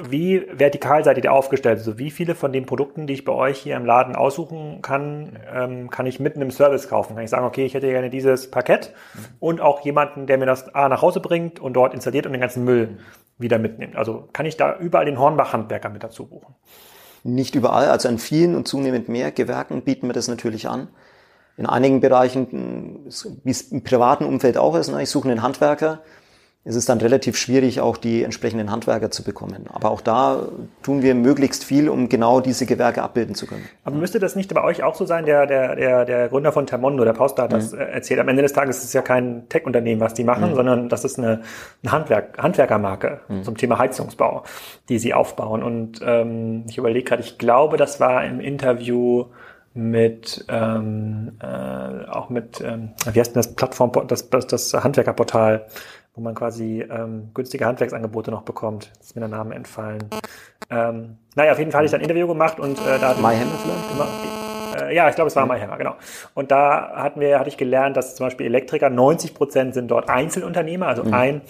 [0.07, 1.79] wie vertikal seid ihr aufgestellt?
[1.79, 5.39] Also wie viele von den Produkten, die ich bei euch hier im Laden aussuchen kann,
[5.53, 7.15] ähm, kann ich mitten im Service kaufen?
[7.15, 8.93] Kann ich sagen, okay, ich hätte gerne dieses Parkett
[9.39, 12.41] und auch jemanden, der mir das A nach Hause bringt und dort installiert und den
[12.41, 12.99] ganzen Müll
[13.37, 13.95] wieder mitnimmt.
[13.95, 16.55] Also kann ich da überall den Hornbach-Handwerker mit dazu buchen?
[17.23, 20.87] Nicht überall, also an vielen und zunehmend mehr Gewerken bieten wir das natürlich an.
[21.57, 23.05] In einigen Bereichen,
[23.43, 25.99] wie es im privaten Umfeld auch ist, ne, ich suche einen Handwerker,
[26.65, 29.67] ist es dann relativ schwierig, auch die entsprechenden Handwerker zu bekommen.
[29.69, 30.49] Aber auch da
[30.83, 33.63] tun wir möglichst viel, um genau diese Gewerke abbilden zu können.
[33.85, 35.25] Aber müsste das nicht bei euch auch so sein?
[35.25, 37.55] Der, der, der, der Gründer von Termondo, der Pauster, hat mhm.
[37.55, 38.19] das erzählt.
[38.19, 40.55] Am Ende des Tages ist es ja kein Tech-Unternehmen, was die machen, mhm.
[40.55, 41.41] sondern das ist eine,
[41.81, 43.43] eine Handwerk, Handwerkermarke mhm.
[43.43, 44.43] zum Thema Heizungsbau,
[44.89, 45.63] die sie aufbauen.
[45.63, 49.27] Und ähm, ich überlege gerade, ich glaube, das war im Interview
[49.73, 55.67] mit ähm, äh, auch mit ähm, wie heißt denn das Plattform das das, das Handwerkerportal
[56.15, 58.91] wo man quasi ähm, günstige Handwerksangebote noch bekommt.
[58.97, 60.09] Das ist mir der Name entfallen.
[60.69, 63.57] Ähm, naja, auf jeden Fall hatte ich dann ein Interview gemacht und äh, da MyHammer
[63.61, 63.91] vielleicht?
[63.93, 64.07] Immer,
[64.79, 65.95] äh, ja, ich glaube, es war MyHammer, genau.
[66.33, 70.09] Und da hatten wir, hatte ich gelernt, dass zum Beispiel Elektriker 90 Prozent sind dort
[70.09, 71.13] Einzelunternehmer, also mhm.
[71.13, 71.41] ein,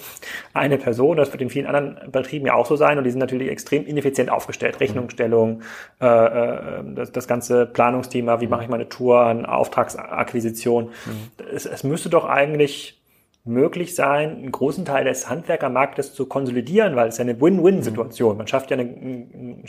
[0.54, 1.16] eine Person.
[1.16, 3.86] Das wird in vielen anderen Betrieben ja auch so sein und die sind natürlich extrem
[3.86, 4.80] ineffizient aufgestellt.
[4.80, 5.62] Rechnungsstellung,
[6.00, 10.84] äh, äh, das, das ganze Planungsthema, wie mache ich meine Touren, Auftragsakquisition.
[10.84, 11.46] Mhm.
[11.52, 12.99] Es, es müsste doch eigentlich
[13.44, 18.36] möglich sein, einen großen Teil des Handwerkermarktes zu konsolidieren, weil es ja eine Win-Win-Situation.
[18.36, 19.64] Man schafft ja ein,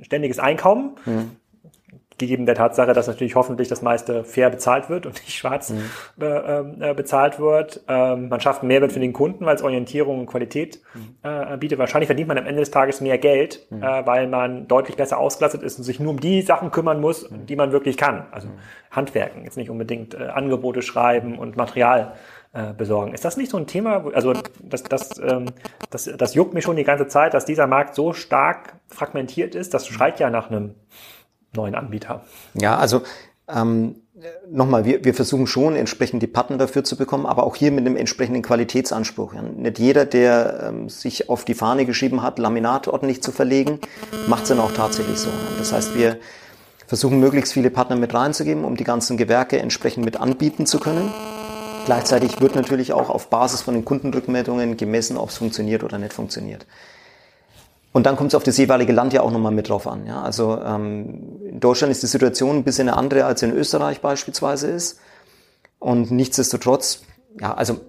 [0.00, 1.36] ständiges Einkommen, mhm.
[2.16, 5.82] gegeben der Tatsache, dass natürlich hoffentlich das meiste fair bezahlt wird und nicht schwarz mhm.
[6.22, 7.82] äh, äh, bezahlt wird.
[7.86, 11.16] Ähm, man schafft einen Mehrwert für den Kunden, weil es Orientierung und Qualität mhm.
[11.22, 11.78] äh, bietet.
[11.78, 13.82] Wahrscheinlich verdient man am Ende des Tages mehr Geld, mhm.
[13.82, 17.30] äh, weil man deutlich besser ausgelastet ist und sich nur um die Sachen kümmern muss,
[17.30, 17.44] mhm.
[17.44, 18.24] die man wirklich kann.
[18.30, 18.48] Also.
[18.92, 22.12] Handwerken, jetzt nicht unbedingt äh, Angebote schreiben und Material
[22.52, 23.14] äh, besorgen.
[23.14, 24.04] Ist das nicht so ein Thema?
[24.14, 25.46] Also das, das, ähm,
[25.90, 29.74] das, das juckt mich schon die ganze Zeit, dass dieser Markt so stark fragmentiert ist.
[29.74, 30.74] Das schreit ja nach einem
[31.54, 32.24] neuen Anbieter.
[32.54, 33.02] Ja, also
[33.48, 33.96] ähm,
[34.50, 37.86] nochmal, wir, wir versuchen schon entsprechend die Partner dafür zu bekommen, aber auch hier mit
[37.86, 39.32] einem entsprechenden Qualitätsanspruch.
[39.32, 43.80] Nicht jeder, der ähm, sich auf die Fahne geschrieben hat, Laminat ordentlich zu verlegen,
[44.28, 45.30] macht es dann auch tatsächlich so.
[45.58, 46.18] Das heißt, wir
[46.86, 51.10] versuchen möglichst viele Partner mit reinzugeben, um die ganzen Gewerke entsprechend mit anbieten zu können.
[51.84, 56.12] Gleichzeitig wird natürlich auch auf Basis von den Kundenrückmeldungen gemessen, ob es funktioniert oder nicht
[56.12, 56.66] funktioniert.
[57.92, 60.06] Und dann kommt es auf das jeweilige Land ja auch nochmal mit drauf an.
[60.06, 60.22] Ja?
[60.22, 64.68] Also ähm, in Deutschland ist die Situation ein bisschen eine andere, als in Österreich beispielsweise
[64.68, 64.98] ist.
[65.78, 67.02] Und nichtsdestotrotz,
[67.40, 67.80] ja, also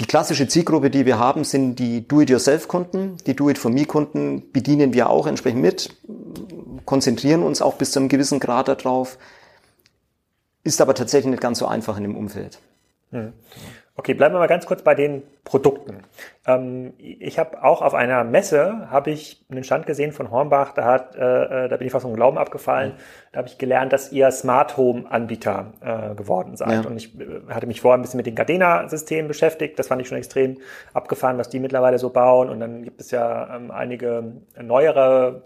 [0.00, 3.18] die klassische Zielgruppe, die wir haben, sind die Do-it-yourself-Kunden.
[3.26, 5.94] Die Do-it-for-me-Kunden bedienen wir auch entsprechend mit,
[6.86, 9.18] konzentrieren uns auch bis zu einem gewissen Grad darauf,
[10.64, 12.58] ist aber tatsächlich nicht ganz so einfach in dem Umfeld.
[13.10, 13.32] Hm.
[14.00, 15.98] Okay, bleiben wir mal ganz kurz bei den Produkten.
[16.46, 20.86] Ähm, ich habe auch auf einer Messe habe ich einen Stand gesehen von Hornbach, da
[20.86, 22.94] hat, äh, äh da bin ich fast vom Glauben abgefallen.
[23.32, 26.84] Da habe ich gelernt, dass ihr Smart Home Anbieter äh, geworden seid.
[26.84, 26.88] Ja.
[26.88, 29.78] Und ich äh, hatte mich vorher ein bisschen mit den Gardena-Systemen beschäftigt.
[29.78, 30.56] Das fand ich schon extrem
[30.94, 32.48] abgefahren, was die mittlerweile so bauen.
[32.48, 35.42] Und dann gibt es ja ähm, einige neuere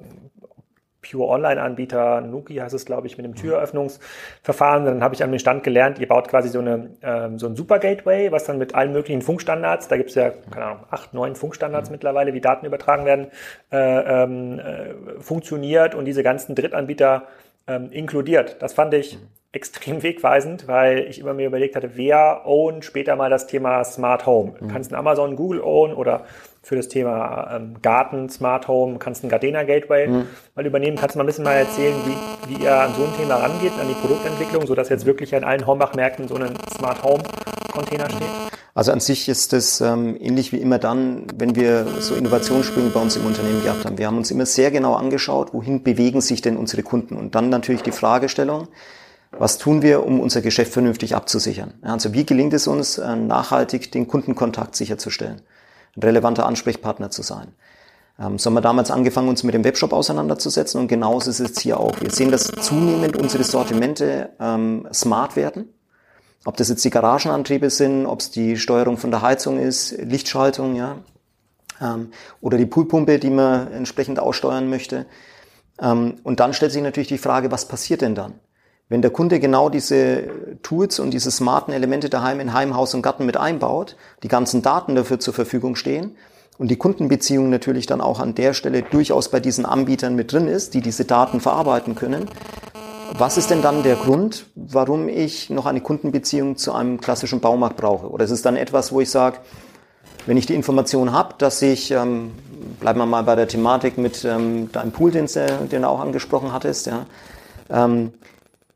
[1.08, 4.84] Pure Online-Anbieter, Nuki heißt es, glaube ich, mit dem Türöffnungsverfahren.
[4.84, 7.56] Dann habe ich an dem Stand gelernt, ihr baut quasi so, eine, ähm, so ein
[7.56, 11.14] Super Gateway, was dann mit allen möglichen Funkstandards, da gibt es ja, keine Ahnung, acht,
[11.14, 11.94] neun Funkstandards mhm.
[11.94, 13.26] mittlerweile, wie Daten übertragen werden,
[13.70, 17.24] äh, ähm, äh, funktioniert und diese ganzen Drittanbieter
[17.66, 18.56] ähm, inkludiert.
[18.60, 19.28] Das fand ich mhm.
[19.52, 24.26] extrem wegweisend, weil ich immer mir überlegt hatte, wer own später mal das Thema Smart
[24.26, 24.54] Home?
[24.60, 24.68] Mhm.
[24.68, 26.24] Kannst du Amazon, Google own oder
[26.64, 30.26] für das Thema ähm, Garten, Smart Home, kannst du ein Gardena Gateway mhm.
[30.54, 30.96] mal übernehmen.
[30.96, 33.72] Kannst du mal ein bisschen mal erzählen, wie, wie ihr an so ein Thema rangeht,
[33.78, 37.22] an die Produktentwicklung, sodass jetzt wirklich an allen Hornbach-Märkten so ein Smart Home
[37.70, 38.28] Container steht?
[38.74, 43.00] Also an sich ist das ähm, ähnlich wie immer dann, wenn wir so Innovationssprünge bei
[43.00, 43.98] uns im Unternehmen gehabt haben.
[43.98, 47.50] Wir haben uns immer sehr genau angeschaut, wohin bewegen sich denn unsere Kunden und dann
[47.50, 48.68] natürlich die Fragestellung,
[49.38, 51.74] was tun wir, um unser Geschäft vernünftig abzusichern?
[51.82, 55.42] Also wie gelingt es uns, äh, nachhaltig den Kundenkontakt sicherzustellen?
[55.96, 57.48] Ein relevanter Ansprechpartner zu sein.
[58.18, 61.60] Ähm, so haben wir damals angefangen, uns mit dem Webshop auseinanderzusetzen und genauso ist es
[61.60, 62.00] hier auch.
[62.00, 65.68] Wir sehen, dass zunehmend unsere Sortimente ähm, smart werden.
[66.44, 70.76] Ob das jetzt die Garagenantriebe sind, ob es die Steuerung von der Heizung ist, Lichtschaltung,
[70.76, 70.98] ja,
[71.80, 75.06] ähm, oder die Poolpumpe, die man entsprechend aussteuern möchte.
[75.80, 78.34] Ähm, und dann stellt sich natürlich die Frage, was passiert denn dann?
[78.94, 80.28] Wenn der Kunde genau diese
[80.62, 84.62] Tools und diese smarten Elemente daheim in Heim, Haus und Garten mit einbaut, die ganzen
[84.62, 86.14] Daten dafür zur Verfügung stehen
[86.58, 90.46] und die Kundenbeziehung natürlich dann auch an der Stelle durchaus bei diesen Anbietern mit drin
[90.46, 92.28] ist, die diese Daten verarbeiten können,
[93.18, 97.76] was ist denn dann der Grund, warum ich noch eine Kundenbeziehung zu einem klassischen Baumarkt
[97.76, 98.08] brauche?
[98.08, 99.38] Oder ist es dann etwas, wo ich sage,
[100.26, 102.30] wenn ich die Information habe, dass ich, ähm,
[102.78, 106.52] bleiben wir mal bei der Thematik mit ähm, deinem Pool, den, den du auch angesprochen
[106.52, 107.06] hattest, ja,
[107.70, 108.12] ähm,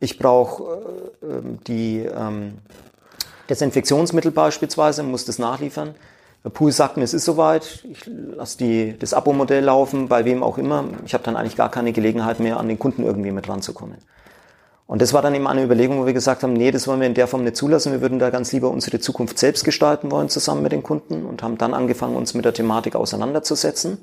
[0.01, 2.59] ich brauche äh, ähm, die ähm,
[3.49, 5.95] Desinfektionsmittel beispielsweise, muss das nachliefern.
[6.45, 10.57] Der Pool sagt mir, es ist soweit, ich lasse das Abo-Modell laufen, bei wem auch
[10.57, 10.85] immer.
[11.05, 13.99] Ich habe dann eigentlich gar keine Gelegenheit mehr, an den Kunden irgendwie mit ranzukommen.
[14.87, 17.07] Und das war dann eben eine Überlegung, wo wir gesagt haben, nee, das wollen wir
[17.07, 17.93] in der Form nicht zulassen.
[17.93, 21.43] Wir würden da ganz lieber unsere Zukunft selbst gestalten wollen, zusammen mit den Kunden und
[21.43, 23.99] haben dann angefangen, uns mit der Thematik auseinanderzusetzen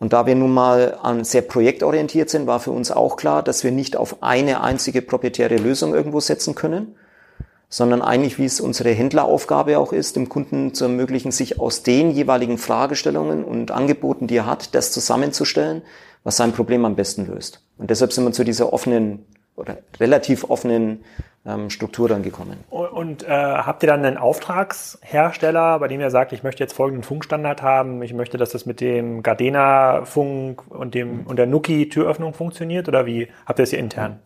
[0.00, 3.70] und da wir nun mal sehr projektorientiert sind, war für uns auch klar, dass wir
[3.70, 6.96] nicht auf eine einzige proprietäre Lösung irgendwo setzen können,
[7.68, 12.10] sondern eigentlich, wie es unsere Händleraufgabe auch ist, dem Kunden zu ermöglichen, sich aus den
[12.10, 15.82] jeweiligen Fragestellungen und Angeboten, die er hat, das zusammenzustellen,
[16.24, 17.62] was sein Problem am besten löst.
[17.76, 19.26] Und deshalb sind wir zu dieser offenen
[19.60, 21.04] oder relativ offenen
[21.46, 22.58] ähm, Struktur dann gekommen.
[22.70, 27.02] Und, äh, habt ihr dann einen Auftragshersteller, bei dem ihr sagt, ich möchte jetzt folgenden
[27.02, 32.88] Funkstandard haben, ich möchte, dass das mit dem Gardena-Funk und dem und der Nuki-Türöffnung funktioniert
[32.88, 34.20] oder wie habt ihr das hier intern?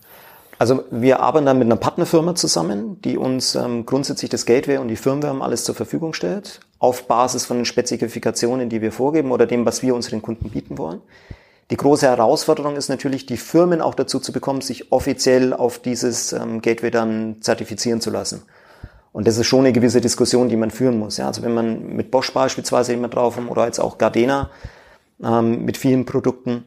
[0.58, 4.88] Also wir arbeiten dann mit einer Partnerfirma zusammen, die uns ähm, grundsätzlich das Gateway und
[4.88, 9.46] die Firmware alles zur Verfügung stellt, auf Basis von den Spezifikationen, die wir vorgeben oder
[9.46, 11.00] dem, was wir unseren Kunden bieten wollen.
[11.70, 16.32] Die große Herausforderung ist natürlich, die Firmen auch dazu zu bekommen, sich offiziell auf dieses
[16.32, 18.42] ähm, Gateway dann zertifizieren zu lassen.
[19.12, 21.16] Und das ist schon eine gewisse Diskussion, die man führen muss.
[21.16, 24.50] Ja, also wenn man mit Bosch beispielsweise immer drauf haben oder jetzt auch Gardena
[25.22, 26.64] ähm, mit vielen Produkten,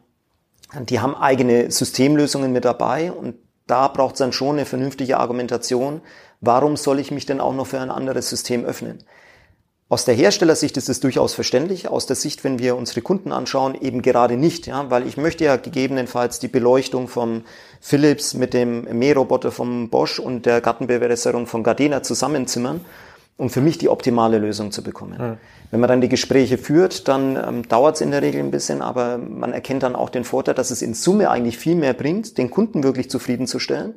[0.90, 3.36] die haben eigene Systemlösungen mit dabei und
[3.68, 6.02] da braucht es dann schon eine vernünftige Argumentation.
[6.42, 9.04] Warum soll ich mich denn auch noch für ein anderes System öffnen?
[9.90, 13.74] Aus der Herstellersicht ist es durchaus verständlich, aus der Sicht, wenn wir unsere Kunden anschauen,
[13.80, 17.44] eben gerade nicht, ja, weil ich möchte ja gegebenenfalls die Beleuchtung vom
[17.80, 22.82] Philips mit dem Mähroboter vom Bosch und der Gartenbewässerung von Gardena zusammenzimmern
[23.38, 25.18] um für mich die optimale Lösung zu bekommen.
[25.18, 25.38] Mhm.
[25.70, 28.82] Wenn man dann die Gespräche führt, dann ähm, dauert es in der Regel ein bisschen,
[28.82, 32.38] aber man erkennt dann auch den Vorteil, dass es in Summe eigentlich viel mehr bringt,
[32.38, 33.94] den Kunden wirklich zufriedenzustellen.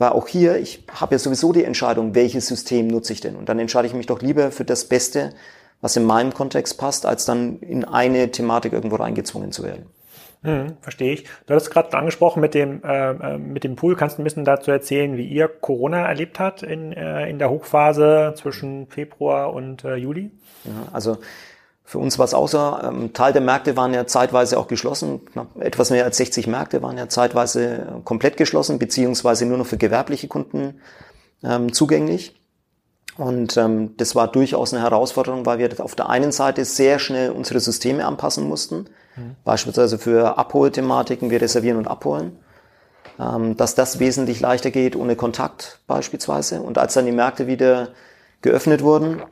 [0.00, 3.36] Weil auch hier, ich habe ja sowieso die Entscheidung, welches System nutze ich denn?
[3.36, 5.34] Und dann entscheide ich mich doch lieber für das Beste,
[5.82, 9.84] was in meinem Kontext passt, als dann in eine Thematik irgendwo reingezwungen zu werden.
[10.42, 11.24] Hm, verstehe ich.
[11.44, 13.94] Du hattest gerade angesprochen mit dem, äh, äh, mit dem Pool.
[13.94, 17.50] Kannst du ein bisschen dazu erzählen, wie ihr Corona erlebt habt in, äh, in der
[17.50, 20.30] Hochphase zwischen Februar und äh, Juli?
[20.64, 21.18] Ja, also
[21.90, 25.26] für uns war es außer, ähm, Teil der Märkte waren ja zeitweise auch geschlossen.
[25.26, 29.76] Knapp etwas mehr als 60 Märkte waren ja zeitweise komplett geschlossen, beziehungsweise nur noch für
[29.76, 30.80] gewerbliche Kunden
[31.42, 32.40] ähm, zugänglich.
[33.16, 37.32] Und ähm, das war durchaus eine Herausforderung, weil wir auf der einen Seite sehr schnell
[37.32, 39.34] unsere Systeme anpassen mussten, mhm.
[39.42, 42.38] beispielsweise für Abholthematiken, wir reservieren und abholen,
[43.18, 46.62] ähm, dass das wesentlich leichter geht ohne Kontakt beispielsweise.
[46.62, 47.88] Und als dann die Märkte wieder
[48.42, 49.22] geöffnet wurden,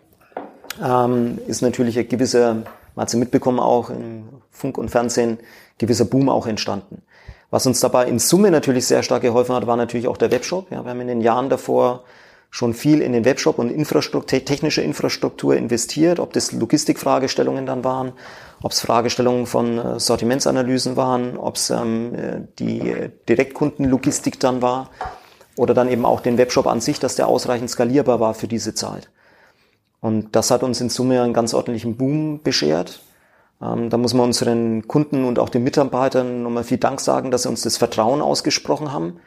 [0.84, 2.54] ähm, ist natürlich ein gewisser,
[2.94, 5.38] man hat sie mitbekommen auch im Funk und Fernsehen,
[5.78, 7.02] gewisser Boom auch entstanden.
[7.50, 10.70] Was uns dabei in Summe natürlich sehr stark geholfen hat, war natürlich auch der Webshop.
[10.70, 12.04] Ja, wir haben in den Jahren davor
[12.50, 18.12] schon viel in den Webshop und Infrastruktur, technische Infrastruktur investiert, ob das Logistikfragestellungen dann waren,
[18.62, 24.90] ob es Fragestellungen von äh, Sortimentsanalysen waren, ob es ähm, die Direktkundenlogistik dann war
[25.56, 28.74] oder dann eben auch den Webshop an sich, dass der ausreichend skalierbar war für diese
[28.74, 29.10] Zeit.
[30.00, 33.00] Und das hat uns in Summe einen ganz ordentlichen Boom beschert.
[33.60, 37.42] Ähm, da muss man unseren Kunden und auch den Mitarbeitern nochmal viel Dank sagen, dass
[37.42, 39.20] sie uns das Vertrauen ausgesprochen haben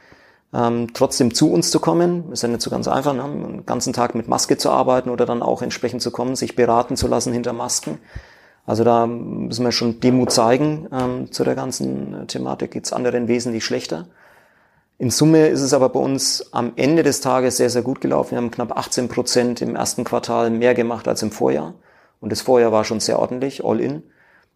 [0.53, 2.31] ähm, trotzdem zu uns zu kommen.
[2.31, 3.23] Ist ja nicht so ganz einfach, ne?
[3.23, 6.95] den ganzen Tag mit Maske zu arbeiten oder dann auch entsprechend zu kommen, sich beraten
[6.95, 7.99] zu lassen hinter Masken.
[8.65, 10.87] Also da müssen wir schon Demut zeigen.
[10.91, 14.07] Ähm, zu der ganzen Thematik geht's anderen wesentlich schlechter.
[15.01, 18.33] In Summe ist es aber bei uns am Ende des Tages sehr, sehr gut gelaufen.
[18.33, 21.73] Wir haben knapp 18 Prozent im ersten Quartal mehr gemacht als im Vorjahr.
[22.19, 24.03] Und das Vorjahr war schon sehr ordentlich, all in.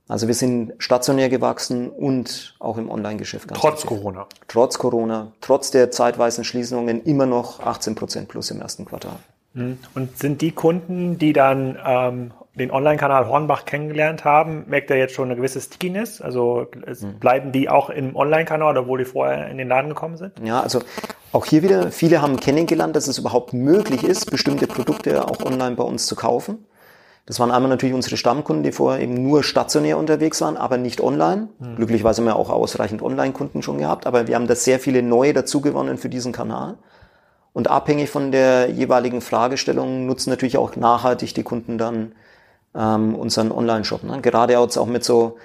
[0.07, 3.49] Also wir sind stationär gewachsen und auch im Online-Geschäft.
[3.55, 3.87] Trotz aktiv.
[3.87, 4.27] Corona.
[4.47, 9.17] Trotz Corona, trotz der zeitweisen Schließungen immer noch 18 Prozent plus im ersten Quartal.
[9.55, 9.79] Mhm.
[9.95, 15.13] Und sind die Kunden, die dann ähm, den Online-Kanal Hornbach kennengelernt haben, merkt er jetzt
[15.13, 16.21] schon eine gewisse Stickiness?
[16.21, 17.19] Also mhm.
[17.19, 20.33] bleiben die auch im Online-Kanal, obwohl die vorher in den Laden gekommen sind?
[20.41, 20.81] Ja, also
[21.31, 25.75] auch hier wieder, viele haben kennengelernt, dass es überhaupt möglich ist, bestimmte Produkte auch online
[25.75, 26.65] bei uns zu kaufen.
[27.25, 31.01] Das waren einmal natürlich unsere Stammkunden, die vorher eben nur stationär unterwegs waren, aber nicht
[31.01, 31.49] online.
[31.59, 31.75] Mhm.
[31.75, 35.33] Glücklicherweise haben wir auch ausreichend Online-Kunden schon gehabt, aber wir haben da sehr viele neue
[35.33, 36.77] dazugewonnen für diesen Kanal.
[37.51, 42.11] Und abhängig von der jeweiligen Fragestellung nutzen natürlich auch nachhaltig die Kunden dann
[42.75, 44.03] ähm, unseren Online-Shop.
[44.03, 44.21] Ne?
[44.21, 45.37] Gerade jetzt auch mit so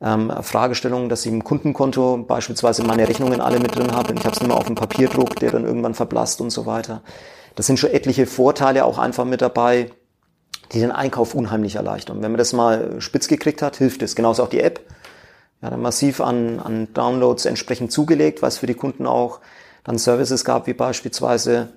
[0.00, 4.24] ähm, Fragestellungen, dass ich im Kundenkonto beispielsweise meine Rechnungen alle mit drin habe und ich
[4.24, 7.02] habe es nicht auf dem Papierdruck, der dann irgendwann verblasst und so weiter.
[7.54, 9.90] Das sind schon etliche Vorteile auch einfach mit dabei,
[10.72, 12.22] die den Einkauf unheimlich erleichtern.
[12.22, 14.14] Wenn man das mal spitz gekriegt hat, hilft es.
[14.14, 14.80] Genauso auch die App.
[15.62, 19.40] Ja, dann massiv an, an Downloads entsprechend zugelegt, was für die Kunden auch
[19.84, 21.68] dann Services gab, wie beispielsweise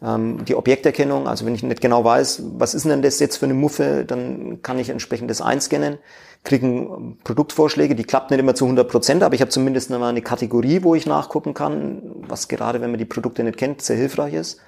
[0.00, 1.26] die Objekterkennung.
[1.26, 4.62] Also wenn ich nicht genau weiß, was ist denn das jetzt für eine Muffe, dann
[4.62, 5.98] kann ich entsprechend das einscannen,
[6.44, 10.22] kriegen Produktvorschläge, die klappt nicht immer zu 100 Prozent, aber ich habe zumindest mal eine
[10.22, 14.34] Kategorie, wo ich nachgucken kann, was gerade, wenn man die Produkte nicht kennt, sehr hilfreich
[14.34, 14.60] ist.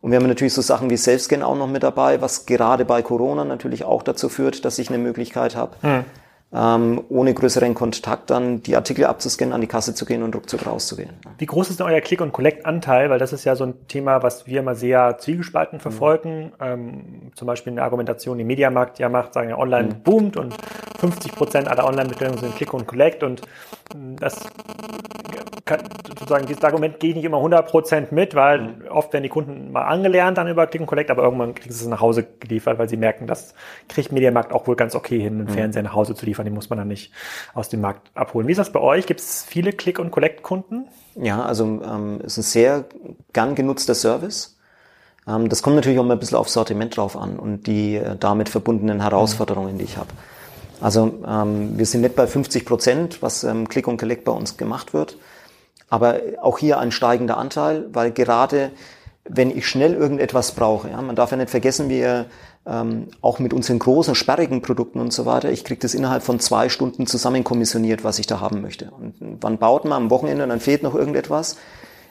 [0.00, 3.00] Und wir haben natürlich so Sachen wie Selfscan auch noch mit dabei, was gerade bei
[3.00, 6.04] Corona natürlich auch dazu führt, dass ich eine Möglichkeit habe, hm
[6.54, 10.66] ähm, ohne größeren Kontakt dann die Artikel abzuscannen, an die Kasse zu gehen und ruckzuck
[10.66, 11.10] rauszugehen.
[11.38, 13.10] Wie groß ist denn euer Click- und Collect-Anteil?
[13.10, 16.44] Weil das ist ja so ein Thema, was wir immer sehr zwiegespalten verfolgen.
[16.44, 16.52] Mhm.
[16.60, 17.02] Ähm,
[17.34, 20.02] zum Beispiel eine Argumentation, die Mediamarkt ja macht, sagen ja, online mhm.
[20.02, 20.54] boomt und
[20.98, 23.42] 50 Prozent aller Online-Bestellungen sind Click und Collect und
[23.92, 24.40] hm, das
[25.64, 28.88] kann, sozusagen dieses Argument gehe ich nicht immer 100 Prozent mit, weil mhm.
[28.90, 31.84] oft werden die Kunden mal angelernt dann über Click und Collect, aber irgendwann kriegen sie
[31.84, 33.54] es nach Hause geliefert, weil sie merken, das
[33.88, 35.54] kriegt Mediamarkt auch wohl ganz okay hin, einen mhm.
[35.54, 37.12] Fernseher nach Hause zu liefern die muss man dann nicht
[37.54, 38.46] aus dem Markt abholen.
[38.46, 39.06] Wie ist das bei euch?
[39.06, 40.86] Gibt es viele Click- und Collect-Kunden?
[41.16, 42.84] Ja, also ähm, ist ein sehr
[43.32, 44.58] gern genutzter Service.
[45.26, 48.16] Ähm, das kommt natürlich auch mal ein bisschen aufs Sortiment drauf an und die äh,
[48.18, 50.08] damit verbundenen Herausforderungen, die ich habe.
[50.80, 54.56] Also ähm, wir sind nicht bei 50 Prozent, was ähm, Click und Collect bei uns
[54.56, 55.16] gemacht wird,
[55.88, 58.70] aber auch hier ein steigender Anteil, weil gerade
[59.26, 62.26] wenn ich schnell irgendetwas brauche, ja, man darf ja nicht vergessen, wir
[62.66, 66.40] ähm, auch mit unseren großen, sperrigen Produkten und so weiter, ich kriege das innerhalb von
[66.40, 68.90] zwei Stunden zusammenkommissioniert, was ich da haben möchte.
[68.90, 71.56] Und wann baut man am Wochenende und dann fehlt noch irgendetwas,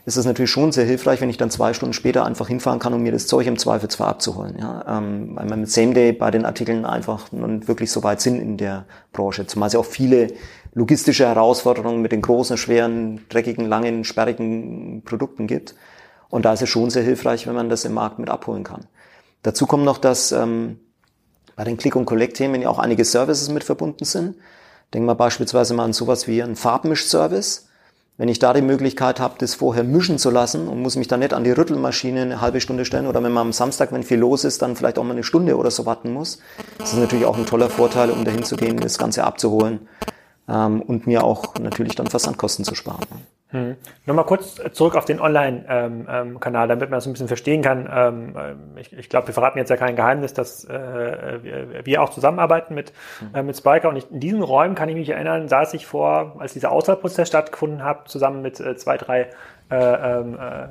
[0.05, 2.93] ist es natürlich schon sehr hilfreich, wenn ich dann zwei Stunden später einfach hinfahren kann,
[2.93, 4.57] um mir das Zeug im Zweifel zwar abzuholen.
[4.59, 4.97] Ja?
[4.97, 8.39] Ähm, weil man mit Same Day bei den Artikeln einfach nun wirklich so weit sind
[8.39, 9.47] in der Branche.
[9.47, 10.27] Zumal ja auch viele
[10.73, 15.75] logistische Herausforderungen mit den großen, schweren, dreckigen, langen, sperrigen Produkten gibt.
[16.29, 18.87] Und da ist es schon sehr hilfreich, wenn man das im Markt mit abholen kann.
[19.43, 20.79] Dazu kommt noch, dass ähm,
[21.55, 24.35] bei den Click-and-Collect-Themen ja auch einige Services mit verbunden sind.
[24.93, 27.67] Denken wir beispielsweise mal an sowas wie einen Farbmisch-Service.
[28.17, 31.19] Wenn ich da die Möglichkeit habe, das vorher mischen zu lassen und muss mich dann
[31.19, 34.19] nicht an die Rüttelmaschine eine halbe Stunde stellen oder wenn man am Samstag, wenn viel
[34.19, 36.39] los ist, dann vielleicht auch mal eine Stunde oder so warten muss.
[36.77, 39.87] Das ist natürlich auch ein toller Vorteil, um dahin zu gehen, das Ganze abzuholen
[40.47, 43.05] ähm, und mir auch natürlich dann Versandkosten zu sparen.
[43.53, 43.75] Hm.
[44.07, 47.87] Nochmal kurz zurück auf den Online-Kanal, ähm, ähm, damit man das ein bisschen verstehen kann.
[47.93, 52.09] Ähm, äh, ich, ich glaube, wir verraten jetzt ja kein Geheimnis, dass äh, wir, auch
[52.09, 53.35] zusammenarbeiten mit, hm.
[53.35, 53.89] äh, mit Spiker.
[53.89, 57.27] Und ich, in diesen Räumen kann ich mich erinnern, saß ich vor, als dieser Auswahlprozess
[57.27, 59.29] stattgefunden hat, zusammen mit äh, zwei, drei
[59.69, 60.23] äh, äh,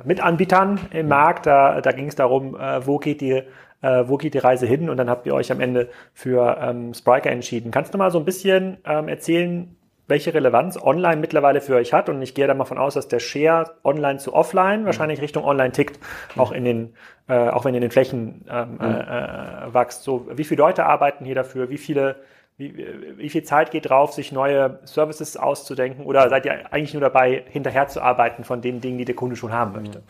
[0.03, 1.07] Mitanbietern im hm.
[1.07, 1.45] Markt.
[1.45, 3.43] Da, da ging es darum, äh, wo geht die
[3.83, 4.89] äh, wo geht die Reise hin?
[4.89, 7.69] Und dann habt ihr euch am Ende für ähm, Spriker entschieden.
[7.69, 9.75] Kannst du mal so ein bisschen ähm, erzählen,
[10.07, 12.09] welche Relevanz online mittlerweile für euch hat.
[12.09, 14.85] Und ich gehe da mal von aus, dass der Share online zu offline mhm.
[14.85, 15.99] wahrscheinlich Richtung online tickt,
[16.35, 16.41] mhm.
[16.41, 16.93] auch in den,
[17.27, 18.81] äh, auch wenn in den Flächen ähm, mhm.
[18.81, 20.03] äh, äh, wächst.
[20.03, 21.69] So, wie viele Leute arbeiten hier dafür?
[21.69, 22.17] Wie viele,
[22.57, 22.85] wie,
[23.17, 26.05] wie viel Zeit geht drauf, sich neue Services auszudenken?
[26.05, 29.73] Oder seid ihr eigentlich nur dabei, hinterherzuarbeiten von den Dingen, die der Kunde schon haben
[29.73, 30.03] möchte?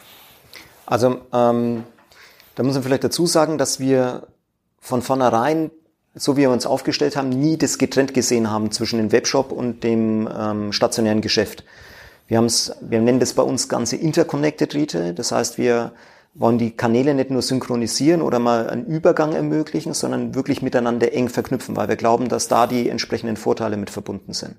[0.86, 1.86] Also, ähm,
[2.56, 4.28] da muss man vielleicht dazu sagen, dass wir
[4.80, 5.72] von vornherein
[6.16, 9.84] so wie wir uns aufgestellt haben, nie das getrennt gesehen haben zwischen dem Webshop und
[9.84, 11.64] dem ähm, stationären Geschäft.
[12.28, 15.14] Wir, haben's, wir nennen das bei uns ganze Interconnected Retail.
[15.14, 15.92] Das heißt, wir
[16.36, 21.30] wollen die Kanäle nicht nur synchronisieren oder mal einen Übergang ermöglichen, sondern wirklich miteinander eng
[21.30, 24.56] verknüpfen, weil wir glauben, dass da die entsprechenden Vorteile mit verbunden sind.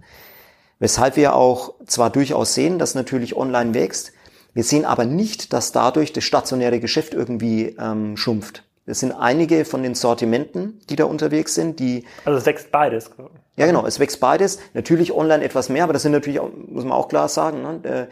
[0.79, 4.13] Weshalb wir auch zwar durchaus sehen, dass natürlich online wächst,
[4.55, 8.63] wir sehen aber nicht, dass dadurch das stationäre Geschäft irgendwie ähm, schrumpft.
[8.87, 12.05] Es sind einige von den Sortimenten, die da unterwegs sind, die.
[12.25, 13.11] Also es wächst beides.
[13.57, 14.59] Ja, genau, es wächst beides.
[14.75, 17.81] Natürlich online etwas mehr, aber das sind natürlich, muss man auch klar sagen, ne?
[17.83, 18.07] Äh,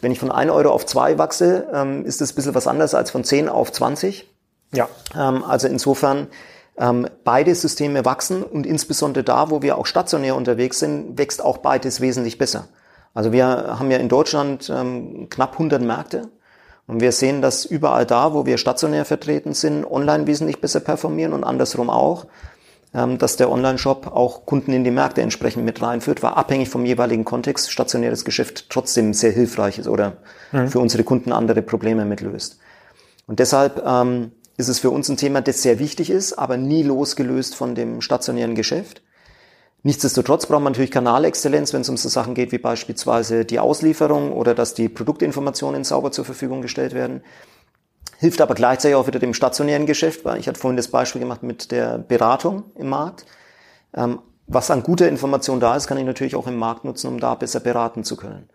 [0.00, 2.94] wenn ich von 1 Euro auf 2 wachse, ähm, ist das ein bisschen was anderes
[2.94, 4.28] als von 10 auf 20.
[4.74, 4.88] Ja.
[5.18, 6.28] Ähm, also insofern,
[6.78, 11.58] ähm, beide Systeme wachsen und insbesondere da, wo wir auch stationär unterwegs sind, wächst auch
[11.58, 12.68] beides wesentlich besser.
[13.14, 14.72] Also wir haben ja in Deutschland
[15.30, 16.30] knapp 100 Märkte
[16.90, 21.32] und wir sehen, dass überall da, wo wir stationär vertreten sind, online wesentlich besser performieren
[21.32, 22.26] und andersrum auch,
[22.92, 26.84] ähm, dass der Online-Shop auch Kunden in die Märkte entsprechend mit reinführt, weil abhängig vom
[26.84, 30.14] jeweiligen Kontext stationäres Geschäft trotzdem sehr hilfreich ist oder
[30.50, 30.66] mhm.
[30.66, 32.58] für unsere Kunden andere Probleme mitlöst.
[33.28, 36.82] Und deshalb ähm, ist es für uns ein Thema, das sehr wichtig ist, aber nie
[36.82, 39.02] losgelöst von dem stationären Geschäft.
[39.82, 44.32] Nichtsdestotrotz braucht man natürlich Kanalexzellenz, wenn es um so Sachen geht wie beispielsweise die Auslieferung
[44.32, 47.22] oder dass die Produktinformationen sauber zur Verfügung gestellt werden.
[48.18, 51.42] Hilft aber gleichzeitig auch wieder dem stationären Geschäft, weil ich hatte vorhin das Beispiel gemacht
[51.42, 53.24] mit der Beratung im Markt.
[53.94, 57.18] Ähm, was an guter Information da ist, kann ich natürlich auch im Markt nutzen, um
[57.18, 58.50] da besser beraten zu können.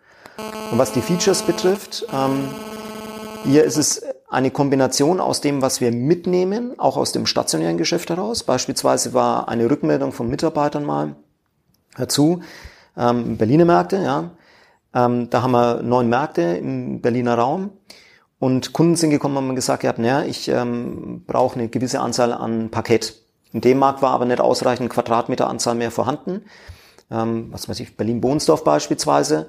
[0.70, 2.48] Und was die Features betrifft, ähm,
[3.44, 4.02] hier ist es
[4.36, 8.42] eine Kombination aus dem, was wir mitnehmen, auch aus dem stationären Geschäft heraus.
[8.42, 11.16] Beispielsweise war eine Rückmeldung von Mitarbeitern mal
[11.96, 12.42] dazu,
[12.98, 14.32] ähm, Berliner Märkte, ja.
[14.94, 17.70] Ähm, da haben wir neun Märkte im Berliner Raum.
[18.38, 22.34] Und Kunden sind gekommen und haben gesagt, ja, naja, ich ähm, brauche eine gewisse Anzahl
[22.34, 23.14] an Parkett.
[23.54, 26.42] In dem Markt war aber nicht ausreichend Quadratmeteranzahl mehr vorhanden.
[27.10, 29.46] Ähm, was weiß ich, Berlin-Bohnsdorf beispielsweise.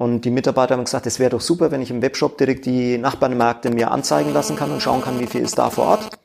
[0.00, 2.96] Und die Mitarbeiter haben gesagt, es wäre doch super, wenn ich im Webshop direkt die
[2.96, 6.18] Nachbarmärkte mir anzeigen lassen kann und schauen kann, wie viel ist da vor Ort.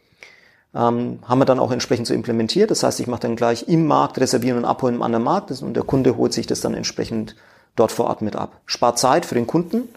[0.73, 2.71] Ähm, haben wir dann auch entsprechend so implementiert.
[2.71, 5.73] Das heißt, ich mache dann gleich im Markt reservieren und abholen im anderen Markt und
[5.73, 7.35] der Kunde holt sich das dann entsprechend
[7.75, 8.61] dort vor Ort mit ab.
[8.65, 9.89] Spart Zeit für den Kunden.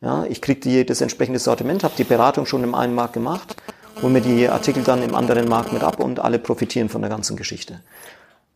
[0.00, 3.56] Ja, ich kriege das entsprechende Sortiment, habe die Beratung schon im einen Markt gemacht,
[4.00, 7.10] hole mir die Artikel dann im anderen Markt mit ab und alle profitieren von der
[7.10, 7.80] ganzen Geschichte.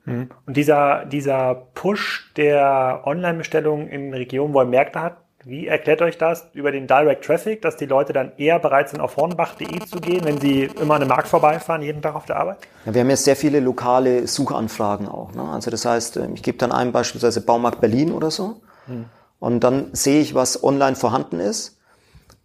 [0.04, 0.30] Mhm.
[0.46, 6.18] Und dieser, dieser Push der Online-Bestellung in Regionen, wo er Märkte hat, wie erklärt euch
[6.18, 10.00] das über den Direct Traffic, dass die Leute dann eher bereit sind, auf hornbach.de zu
[10.00, 12.58] gehen, wenn sie immer an einem Markt vorbeifahren, jeden Tag auf der Arbeit?
[12.86, 15.32] Ja, wir haben ja sehr viele lokale Suchanfragen auch.
[15.34, 15.42] Ne?
[15.42, 19.06] Also das heißt, ähm, ich gebe dann einem beispielsweise Baumarkt Berlin oder so hm.
[19.40, 21.78] und dann sehe ich, was online vorhanden ist.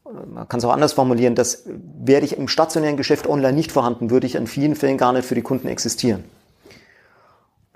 [0.04, 4.10] Man kann es auch anders formulieren, das wäre ich im stationären Geschäft online nicht vorhanden,
[4.10, 6.24] würde ich in vielen Fällen gar nicht für die Kunden existieren.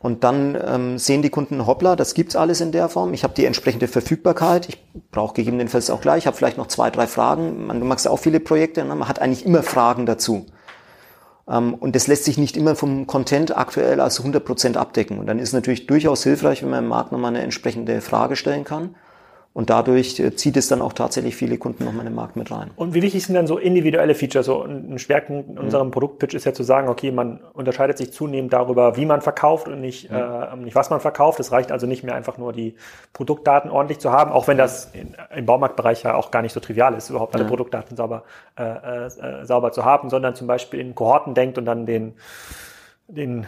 [0.02, 3.14] Und dann ähm, sehen die Kunden, hoppla, das gibt's alles in der Form.
[3.14, 4.68] Ich habe die entsprechende Verfügbarkeit.
[4.68, 6.20] Ich brauche gegebenenfalls auch gleich.
[6.20, 7.68] Ich habe vielleicht noch zwei, drei Fragen.
[7.68, 8.84] Man, du magst auch viele Projekte.
[8.84, 8.96] Ne?
[8.96, 10.48] Man hat eigentlich immer Fragen dazu.
[11.48, 15.20] Ähm, und das lässt sich nicht immer vom Content aktuell als 100% abdecken.
[15.20, 18.64] Und dann ist natürlich durchaus hilfreich, wenn man im Markt nochmal eine entsprechende Frage stellen
[18.64, 18.96] kann.
[19.54, 22.50] Und dadurch äh, zieht es dann auch tatsächlich viele Kunden nochmal in den Markt mit
[22.52, 22.72] rein.
[22.78, 24.46] Und wie wichtig sind dann so individuelle Features?
[24.46, 25.92] So ein Schwerpunkt in unserem mhm.
[25.92, 29.82] Produktpitch ist ja zu sagen, okay, man unterscheidet sich zunehmend darüber, wie man verkauft und
[29.82, 30.16] nicht, mhm.
[30.16, 31.42] äh, nicht was man verkauft.
[31.42, 32.76] Es reicht also nicht mehr einfach nur die
[33.12, 36.62] Produktdaten ordentlich zu haben, auch wenn das in, im Baumarktbereich ja auch gar nicht so
[36.62, 37.50] trivial ist, überhaupt alle ja.
[37.50, 38.24] Produktdaten sauber,
[38.58, 42.14] äh, äh, sauber zu haben, sondern zum Beispiel in Kohorten denkt und dann den,
[43.10, 43.48] den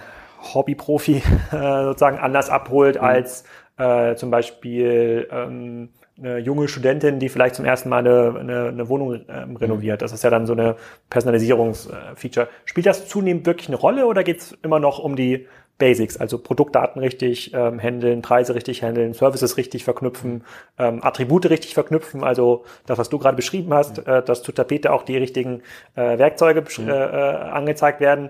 [0.53, 3.07] Hobbyprofi äh, sozusagen anders abholt mhm.
[3.07, 3.45] als
[3.77, 8.89] äh, zum Beispiel ähm, eine junge Studentin, die vielleicht zum ersten Mal eine, eine, eine
[8.89, 10.01] Wohnung ähm, renoviert.
[10.01, 10.75] Das ist ja dann so eine
[11.09, 12.49] Personalisierungsfeature.
[12.65, 15.47] Spielt das zunehmend wirklich eine Rolle oder geht es immer noch um die
[15.79, 20.43] Basics, also Produktdaten richtig ähm, handeln, Preise richtig handeln, Services richtig verknüpfen,
[20.77, 24.13] ähm, Attribute richtig verknüpfen, also das, was du gerade beschrieben hast, mhm.
[24.13, 25.61] äh, dass zu Tapete auch die richtigen
[25.95, 26.87] äh, Werkzeuge mhm.
[26.87, 28.29] äh, äh, angezeigt werden.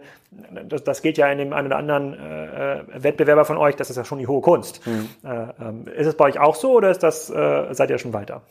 [0.68, 3.90] Das, das geht ja in dem einen oder anderen äh, äh, Wettbewerber von euch, das
[3.90, 4.86] ist ja schon die hohe Kunst.
[4.88, 5.10] Mhm.
[5.24, 5.30] Äh,
[5.62, 8.42] ähm, ist es bei euch auch so oder ist das, äh, seid ihr schon weiter?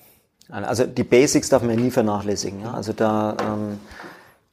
[0.51, 2.61] Also die Basics darf man nie vernachlässigen.
[2.61, 2.75] Ja?
[2.75, 3.81] Also da ähm,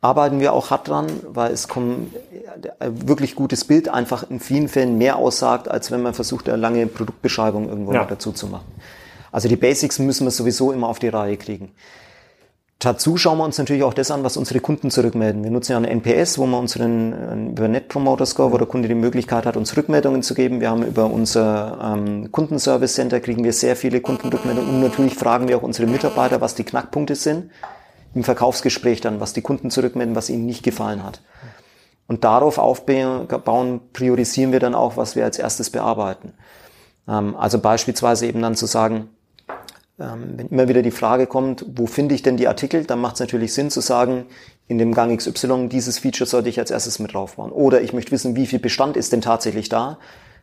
[0.01, 2.13] arbeiten wir auch hart dran, weil es kommt
[2.79, 6.57] ein wirklich gutes Bild einfach in vielen Fällen mehr aussagt, als wenn man versucht, eine
[6.57, 8.05] lange Produktbeschreibung irgendwo ja.
[8.05, 8.65] dazu zu machen.
[9.31, 11.71] Also die Basics müssen wir sowieso immer auf die Reihe kriegen.
[12.81, 15.43] Dazu schauen wir uns natürlich auch das an, was unsere Kunden zurückmelden.
[15.43, 18.67] Wir nutzen ja einen NPS, wo man unseren äh, über Net Promoter Score, wo der
[18.67, 20.61] Kunde die Möglichkeit hat, uns Rückmeldungen zu geben.
[20.61, 25.49] Wir haben über unser ähm, Kundenservice Center kriegen wir sehr viele Kundenrückmeldungen und natürlich fragen
[25.49, 27.51] wir auch unsere Mitarbeiter, was die Knackpunkte sind
[28.14, 31.22] im Verkaufsgespräch dann, was die Kunden zurückmelden, was ihnen nicht gefallen hat.
[32.07, 36.34] Und darauf aufbauen, priorisieren wir dann auch, was wir als erstes bearbeiten.
[37.07, 39.10] Ähm, also beispielsweise eben dann zu sagen,
[39.99, 43.16] ähm, wenn immer wieder die Frage kommt, wo finde ich denn die Artikel, dann macht
[43.16, 44.26] es natürlich Sinn zu sagen,
[44.68, 47.51] in dem Gang XY, dieses Feature sollte ich als erstes mit draufbauen.
[47.51, 49.97] Oder ich möchte wissen, wie viel Bestand ist denn tatsächlich da.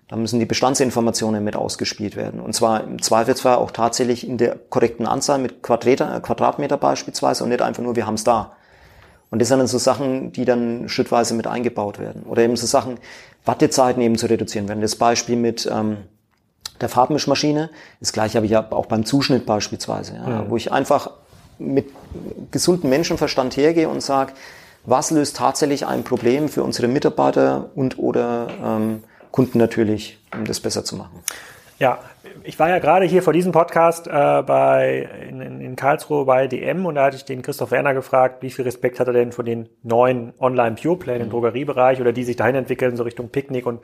[0.08, 2.40] Da müssen die Bestandsinformationen mit ausgespielt werden.
[2.40, 7.50] Und zwar im Zweifelsfall auch tatsächlich in der korrekten Anzahl mit Quadratmeter, Quadratmeter beispielsweise und
[7.50, 8.52] nicht einfach nur, wir haben es da.
[9.30, 12.22] Und das sind dann so Sachen, die dann schrittweise mit eingebaut werden.
[12.22, 12.98] Oder eben so Sachen,
[13.44, 14.80] Wartezeiten eben zu reduzieren werden.
[14.80, 15.96] Das Beispiel mit ähm,
[16.80, 20.50] der Farbmischmaschine, das gleiche habe ich ja auch beim Zuschnitt beispielsweise, ja, mhm.
[20.50, 21.10] wo ich einfach
[21.58, 21.86] mit
[22.50, 24.32] gesundem Menschenverstand hergehe und sage,
[24.84, 29.02] was löst tatsächlich ein Problem für unsere Mitarbeiter und oder ähm,
[29.36, 31.22] Kunden natürlich, um das besser zu machen.
[31.78, 31.98] Ja,
[32.42, 34.10] ich war ja gerade hier vor diesem Podcast äh,
[34.42, 38.50] bei, in, in Karlsruhe bei DM und da hatte ich den Christoph Werner gefragt, wie
[38.50, 41.30] viel Respekt hat er denn vor den neuen Online-Pure-Play im mhm.
[41.32, 43.80] Drogeriebereich oder die sich dahin entwickeln, so Richtung Picknick und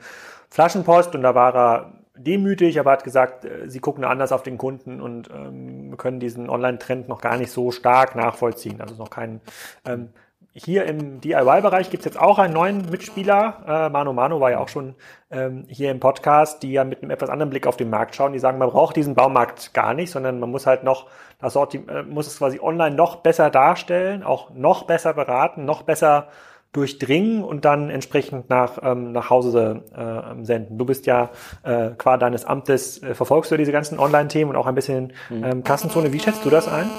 [0.49, 1.13] Flaschenpost.
[1.13, 5.01] Und da war er demütig, aber hat gesagt, äh, sie gucken anders auf den Kunden
[5.01, 8.81] und ähm, können diesen Online-Trend noch gar nicht so stark nachvollziehen.
[8.81, 9.39] Also noch kein
[9.85, 10.09] ähm,
[10.55, 13.63] hier im DIY-Bereich gibt es jetzt auch einen neuen Mitspieler.
[13.67, 14.93] Äh, Mano Mano war ja auch schon
[15.31, 18.33] ähm, hier im Podcast, die ja mit einem etwas anderen Blick auf den Markt schauen.
[18.33, 21.07] Die sagen, man braucht diesen Baumarkt gar nicht, sondern man muss halt noch
[21.39, 25.81] das Sortiment, äh, muss es quasi online noch besser darstellen, auch noch besser beraten, noch
[25.81, 26.27] besser
[26.71, 30.77] durchdringen und dann entsprechend nach, ähm, nach Hause äh, senden.
[30.77, 31.29] Du bist ja
[31.63, 35.43] äh, qua deines Amtes, äh, verfolgst du diese ganzen Online-Themen und auch ein bisschen mhm.
[35.43, 36.13] ähm, Kassenzone.
[36.13, 36.89] Wie schätzt du das ein?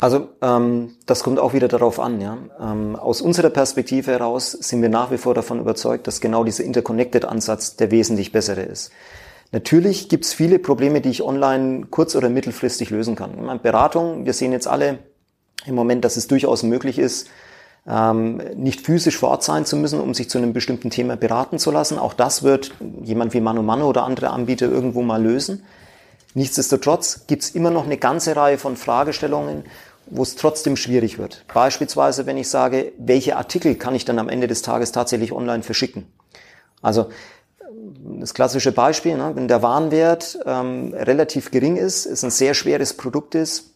[0.00, 2.20] Also ähm, das kommt auch wieder darauf an.
[2.22, 2.38] Ja?
[2.58, 6.64] Ähm, aus unserer Perspektive heraus sind wir nach wie vor davon überzeugt, dass genau dieser
[6.64, 8.90] Interconnected-Ansatz der wesentlich bessere ist.
[9.52, 13.34] Natürlich gibt es viele Probleme, die ich online kurz- oder mittelfristig lösen kann.
[13.34, 15.00] Ich meine, Beratung, wir sehen jetzt alle
[15.66, 17.28] im Moment, dass es durchaus möglich ist,
[17.86, 21.58] ähm, nicht physisch vor Ort sein zu müssen, um sich zu einem bestimmten Thema beraten
[21.58, 21.98] zu lassen.
[21.98, 22.72] Auch das wird
[23.02, 25.62] jemand wie Mano Mano oder andere Anbieter irgendwo mal lösen.
[26.34, 29.64] Nichtsdestotrotz gibt es immer noch eine ganze Reihe von Fragestellungen,
[30.10, 31.44] wo es trotzdem schwierig wird.
[31.52, 35.62] Beispielsweise, wenn ich sage, welche Artikel kann ich dann am Ende des Tages tatsächlich online
[35.62, 36.06] verschicken?
[36.82, 37.08] Also
[38.18, 42.94] das klassische Beispiel, ne, wenn der Warenwert ähm, relativ gering ist, es ein sehr schweres
[42.94, 43.70] Produkt ist,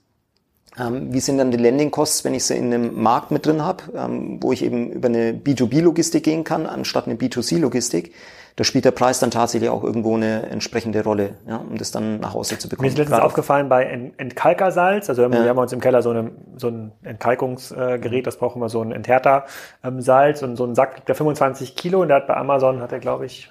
[0.79, 3.85] ähm, wie sind dann die Landing-Costs, wenn ich sie in einem Markt mit drin habe,
[3.95, 8.13] ähm, wo ich eben über eine B2B-Logistik gehen kann, anstatt eine B2C-Logistik?
[8.57, 12.21] Da spielt der Preis dann tatsächlich auch irgendwo eine entsprechende Rolle, ja, um das dann
[12.21, 12.85] nach Hause zu bekommen.
[12.85, 13.85] Mir ist letztens Gerade aufgefallen bei
[14.17, 15.49] Entkalkersalz, also wir ja.
[15.49, 20.43] haben uns im Keller so, eine, so ein Entkalkungsgerät, das braucht immer so ein Enthärter-Salz
[20.43, 23.01] und so ein Sack gibt ja 25 Kilo und der hat bei Amazon, hat er
[23.01, 23.51] glaube ich,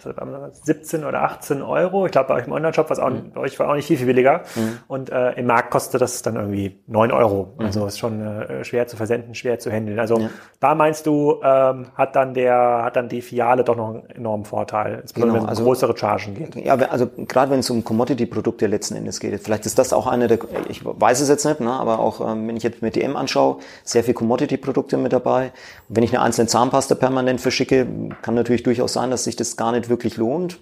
[0.64, 2.06] 17 oder 18 Euro.
[2.06, 3.32] Ich glaube bei euch im Online-Shop war es auch, mhm.
[3.34, 4.80] bei euch war auch nicht viel, viel billiger mhm.
[4.88, 7.56] und äh, im Markt kostet das dann irgendwie 9 Euro.
[7.58, 7.66] Mhm.
[7.66, 10.00] Also ist schon äh, schwer zu versenden, schwer zu handeln.
[10.00, 10.30] Also ja.
[10.62, 14.46] da meinst du, ähm, hat dann der, hat dann die Fiale doch noch einen enormen
[14.46, 16.56] Vorteil insbesondere genau, wenn es also, größere Chargen geht.
[16.56, 20.28] Ja, also gerade wenn es um Commodity-Produkte letzten Endes geht, vielleicht ist das auch eine
[20.28, 20.40] der,
[20.70, 23.58] ich weiß es jetzt nicht, ne, aber auch ähm, wenn ich jetzt mit DM anschaue,
[23.84, 25.52] sehr viel Commodity-Produkte mit dabei.
[25.90, 27.88] Und wenn ich eine einzelne Zahnpasta permanent verschicke,
[28.22, 30.60] kann natürlich durchaus sein, dass sich das gar nicht wirklich lohnt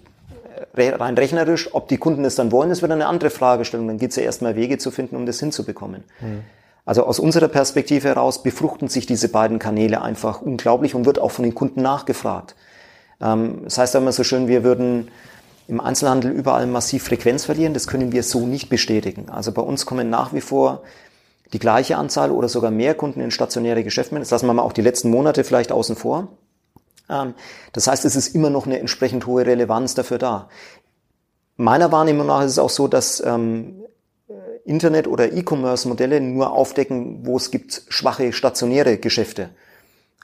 [0.74, 3.88] rein rechnerisch, ob die Kunden es dann wollen, ist wieder eine andere Fragestellung.
[3.88, 6.04] Dann geht es ja erstmal Wege zu finden, um das hinzubekommen.
[6.20, 6.42] Mhm.
[6.84, 11.30] Also aus unserer Perspektive heraus befruchten sich diese beiden Kanäle einfach unglaublich und wird auch
[11.30, 12.56] von den Kunden nachgefragt.
[13.22, 15.08] Ähm, das heißt immer so schön, wir würden
[15.68, 17.74] im Einzelhandel überall massiv Frequenz verlieren.
[17.74, 19.28] Das können wir so nicht bestätigen.
[19.30, 20.82] Also bei uns kommen nach wie vor
[21.52, 24.18] die gleiche Anzahl oder sogar mehr Kunden in stationäre Geschäfte.
[24.18, 26.28] Das lassen wir mal auch die letzten Monate vielleicht außen vor.
[27.08, 27.34] Ähm,
[27.72, 30.48] das heißt, es ist immer noch eine entsprechend hohe Relevanz dafür da.
[31.56, 33.82] Meiner Wahrnehmung nach ist es auch so, dass ähm,
[34.64, 39.50] Internet- oder E-Commerce-Modelle nur aufdecken, wo es gibt schwache stationäre Geschäfte.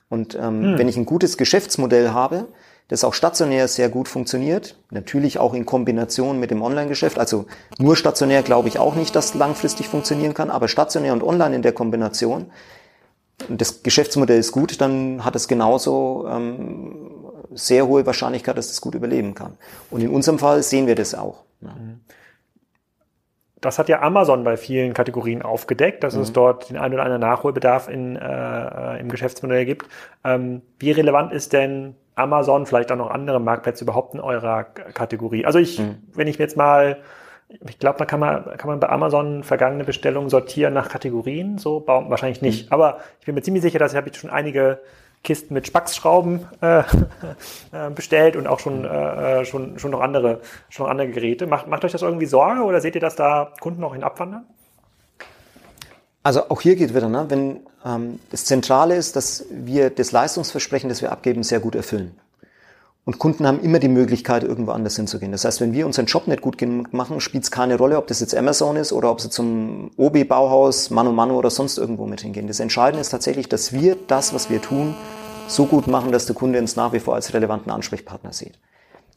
[0.09, 0.79] Und ähm, hm.
[0.79, 2.49] wenn ich ein gutes Geschäftsmodell habe,
[2.89, 4.79] das auch stationär sehr gut funktioniert.
[4.91, 7.19] Natürlich auch in Kombination mit dem Online-Geschäft.
[7.19, 7.47] Also
[7.79, 11.63] nur stationär glaube ich auch nicht, dass langfristig funktionieren kann, aber stationär und online in
[11.63, 12.51] der Kombination.
[13.49, 17.11] Und das Geschäftsmodell ist gut, dann hat es genauso ähm,
[17.53, 19.53] sehr hohe Wahrscheinlichkeit, dass es gut überleben kann.
[19.91, 21.45] Und in unserem Fall sehen wir das auch.
[21.61, 21.71] Ja.
[21.71, 22.01] Mhm
[23.61, 26.23] das hat ja Amazon bei vielen Kategorien aufgedeckt, dass mhm.
[26.23, 29.87] es dort den einen oder anderen Nachholbedarf in, äh, äh, im Geschäftsmodell gibt.
[30.25, 35.45] Ähm, wie relevant ist denn Amazon, vielleicht auch noch andere Marktplätze überhaupt in eurer Kategorie?
[35.45, 36.03] Also ich, mhm.
[36.15, 36.99] wenn ich mir jetzt mal,
[37.49, 41.85] ich glaube, da kann man, kann man bei Amazon vergangene Bestellungen sortieren nach Kategorien, so
[41.87, 42.67] wahrscheinlich nicht.
[42.67, 42.73] Mhm.
[42.73, 44.81] Aber ich bin mir ziemlich sicher, dass ich habe jetzt schon einige
[45.25, 46.79] Kisten mit Spaxschrauben äh,
[47.73, 51.47] äh, bestellt und auch schon, äh, äh, schon, schon noch andere, schon noch andere Geräte.
[51.47, 54.47] Macht, macht euch das irgendwie Sorge oder seht ihr, dass da Kunden noch in abwandern?
[56.23, 57.27] Also auch hier geht wieder, ne?
[57.29, 62.19] wenn das Zentrale ist, dass wir das Leistungsversprechen, das wir abgeben, sehr gut erfüllen.
[63.05, 65.33] Und Kunden haben immer die Möglichkeit, irgendwo anders hinzugehen.
[65.33, 66.61] Das heißt, wenn wir unseren Job nicht gut
[66.93, 70.91] machen, spielt es keine Rolle, ob das jetzt Amazon ist oder ob sie zum OB-Bauhaus,
[70.91, 72.49] Mano Mano oder sonst irgendwo mit hingehen.
[72.49, 74.95] Das Entscheidende ist tatsächlich, dass wir das, was wir tun,
[75.47, 78.59] so gut machen, dass der Kunde uns nach wie vor als relevanten Ansprechpartner sieht.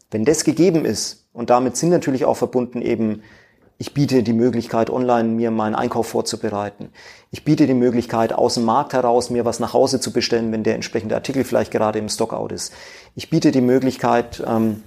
[0.10, 3.24] Wenn das gegeben ist, und damit sind natürlich auch verbunden eben
[3.82, 6.90] ich biete die Möglichkeit, online mir meinen Einkauf vorzubereiten.
[7.32, 10.62] Ich biete die Möglichkeit, aus dem Markt heraus mir was nach Hause zu bestellen, wenn
[10.62, 12.72] der entsprechende Artikel vielleicht gerade im Stockout ist.
[13.16, 14.84] Ich biete die Möglichkeit, ähm,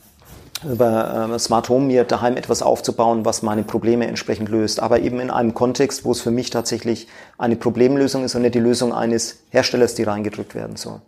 [0.63, 5.19] über äh, Smart Home mir daheim etwas aufzubauen, was meine Probleme entsprechend löst, aber eben
[5.19, 8.93] in einem Kontext, wo es für mich tatsächlich eine Problemlösung ist und nicht die Lösung
[8.93, 11.01] eines Herstellers, die reingedrückt werden soll.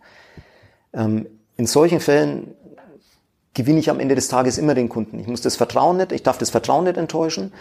[0.93, 1.25] Ähm,
[1.55, 2.53] in solchen Fällen
[3.57, 5.19] gewinne ich am Ende des Tages immer den Kunden.
[5.19, 7.51] Ich muss das Vertrauen nicht, ich darf das Vertrauen nicht enttäuschen.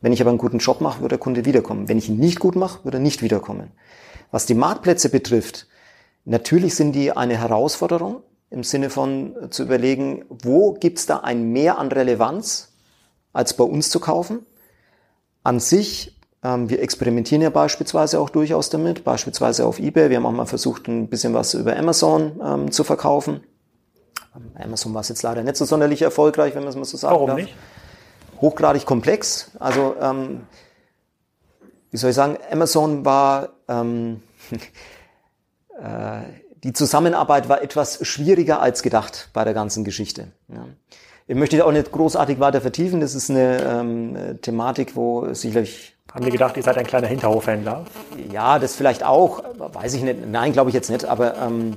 [0.00, 1.88] Wenn ich aber einen guten Job mache, wird der Kunde wiederkommen.
[1.88, 3.70] Wenn ich ihn nicht gut mache, wird er nicht wiederkommen.
[4.30, 5.68] Was die Marktplätze betrifft,
[6.24, 11.78] natürlich sind die eine Herausforderung im Sinne von zu überlegen, wo gibt's da ein Mehr
[11.78, 12.72] an Relevanz,
[13.34, 14.46] als bei uns zu kaufen.
[15.44, 20.08] An sich, ähm, wir experimentieren ja beispielsweise auch durchaus damit, beispielsweise auf eBay.
[20.08, 23.42] Wir haben auch mal versucht, ein bisschen was über Amazon ähm, zu verkaufen.
[24.54, 27.14] Amazon war es jetzt leider nicht so sonderlich erfolgreich, wenn man es mal so sagen
[27.14, 27.38] Warum darf.
[27.38, 27.54] nicht?
[28.40, 29.50] Hochgradig komplex.
[29.58, 30.42] Also, ähm,
[31.90, 34.22] wie soll ich sagen, Amazon war, ähm,
[35.78, 36.22] äh,
[36.64, 40.28] die Zusammenarbeit war etwas schwieriger als gedacht bei der ganzen Geschichte.
[40.48, 40.66] Ja.
[41.26, 43.00] Ich möchte auch nicht großartig weiter vertiefen.
[43.00, 47.86] Das ist eine ähm, Thematik, wo sicherlich haben wir gedacht, ihr seid ein kleiner Hinterhofhändler?
[48.30, 50.26] Ja, das vielleicht auch, weiß ich nicht.
[50.26, 51.06] Nein, glaube ich jetzt nicht.
[51.06, 51.76] Aber ähm,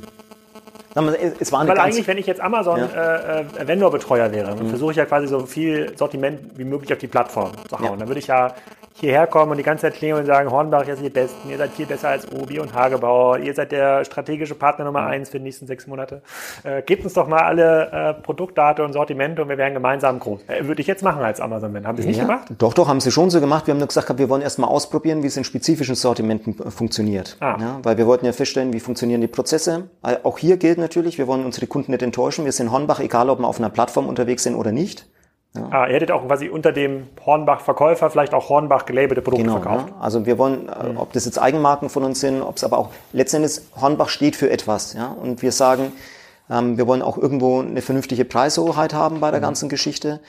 [0.95, 3.15] es war Weil eigentlich, wenn ich jetzt Amazon ja.
[3.15, 4.69] äh, äh Vendor-Betreuer wäre, dann mhm.
[4.69, 7.91] versuche ich ja quasi so viel Sortiment wie möglich auf die Plattform zu hauen.
[7.91, 7.95] Ja.
[7.97, 8.55] Dann würde ich ja
[8.97, 11.57] hierher kommen und die ganze Zeit klingeln und sagen, Hornbach, ihr seid die Besten, ihr
[11.57, 15.07] seid viel besser als Obi und Hagebauer, ihr seid der strategische Partner Nummer mhm.
[15.07, 16.21] eins für die nächsten sechs Monate.
[16.63, 20.41] Äh, gebt uns doch mal alle äh, Produktdaten und Sortimente und wir werden gemeinsam groß.
[20.47, 21.85] Äh, würde ich jetzt machen als Amazon-Fan.
[21.85, 22.47] Haben Sie es nicht gemacht?
[22.57, 23.67] Doch, doch, haben Sie schon so gemacht.
[23.67, 26.71] Wir haben nur gesagt, wir wollen erst mal ausprobieren, wie es in spezifischen Sortimenten äh,
[26.71, 27.35] funktioniert.
[27.41, 27.57] Ah.
[27.59, 29.89] Ja, weil wir wollten ja feststellen, wie funktionieren die Prozesse.
[30.03, 32.45] Äh, auch hier gilt natürlich, wir wollen unsere Kunden nicht enttäuschen.
[32.45, 35.05] Wir sind Hornbach, egal ob wir auf einer Plattform unterwegs sind oder nicht.
[35.55, 35.67] Ja.
[35.71, 39.89] Ah, ihr hättet auch quasi unter dem Hornbach-Verkäufer vielleicht auch Hornbach gelabelte Produkte genau, verkauft.
[39.89, 39.95] Ja.
[40.01, 40.97] Also wir wollen, äh, mhm.
[40.97, 44.49] ob das jetzt Eigenmarken von uns sind, ob es aber auch letztendlich Hornbach steht für
[44.49, 44.93] etwas.
[44.93, 45.07] Ja?
[45.07, 45.91] Und wir sagen,
[46.49, 49.45] ähm, wir wollen auch irgendwo eine vernünftige Preishoheit haben bei der mhm.
[49.45, 50.19] ganzen Geschichte.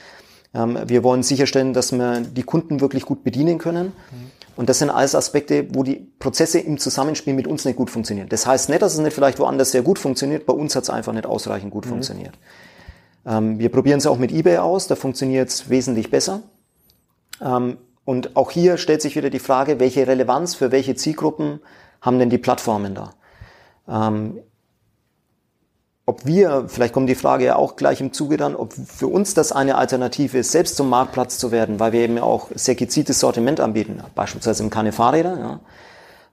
[0.53, 3.87] Ähm, wir wollen sicherstellen, dass wir die Kunden wirklich gut bedienen können.
[4.11, 4.31] Mhm.
[4.55, 8.27] Und das sind alles Aspekte, wo die Prozesse im Zusammenspiel mit uns nicht gut funktionieren.
[8.29, 10.47] Das heißt nicht, dass es nicht vielleicht woanders sehr gut funktioniert.
[10.47, 11.89] Bei uns hat es einfach nicht ausreichend gut mhm.
[11.89, 12.33] funktioniert.
[13.27, 16.41] Ähm, wir probieren es auch mit eBay aus, da funktioniert es wesentlich besser.
[17.41, 21.59] Ähm, und auch hier stellt sich wieder die Frage, welche Relevanz für welche Zielgruppen
[22.01, 23.13] haben denn die Plattformen da?
[23.89, 24.39] Ähm,
[26.05, 29.33] ob wir, vielleicht kommt die Frage ja auch gleich im Zuge dann, ob für uns
[29.33, 33.19] das eine Alternative ist, selbst zum Marktplatz zu werden, weil wir eben auch sehr gezieltes
[33.19, 35.37] Sortiment anbieten, beispielsweise im keine Fahrräder.
[35.37, 35.59] Ja.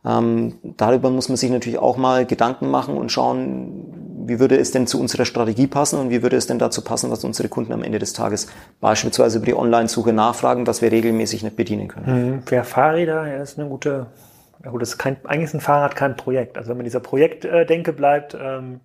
[0.07, 4.71] Ähm, darüber muss man sich natürlich auch mal Gedanken machen und schauen, wie würde es
[4.71, 7.73] denn zu unserer Strategie passen und wie würde es denn dazu passen, was unsere Kunden
[7.73, 8.49] am Ende des Tages
[8.81, 12.37] beispielsweise über die Online-Suche nachfragen, was wir regelmäßig nicht bedienen können.
[12.37, 12.43] Mhm.
[12.43, 14.07] Für Fahrräder, ja, ist eine gute,
[14.63, 16.59] ja gut, das ist kein, eigentlich ist ein Fahrrad kein Projekt.
[16.59, 18.81] Also wenn man dieser Projektdenke bleibt, ähm,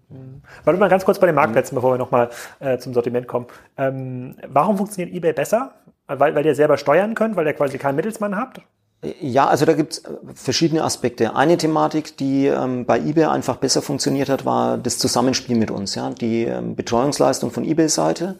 [0.63, 3.47] warte mal ganz kurz bei den Marktplätzen, bevor wir nochmal äh, zum Sortiment kommen.
[3.78, 5.74] Ähm, warum funktioniert eBay besser?
[6.07, 8.61] Weil, weil ihr selber steuern könnt, weil ihr quasi keinen Mittelsmann habt?
[9.01, 11.35] Ja, also da gibt es äh, verschiedene Aspekte.
[11.35, 15.95] Eine Thematik, die ähm, bei eBay einfach besser funktioniert hat, war das Zusammenspiel mit uns,
[15.95, 18.37] ja, die ähm, Betreuungsleistung von eBay-Seite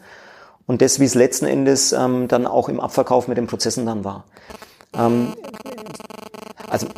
[0.66, 4.04] und das, wie es letzten Endes ähm, dann auch im Abverkauf mit den Prozessen dann
[4.04, 4.24] war.
[4.94, 5.34] Ähm,
[6.68, 6.88] also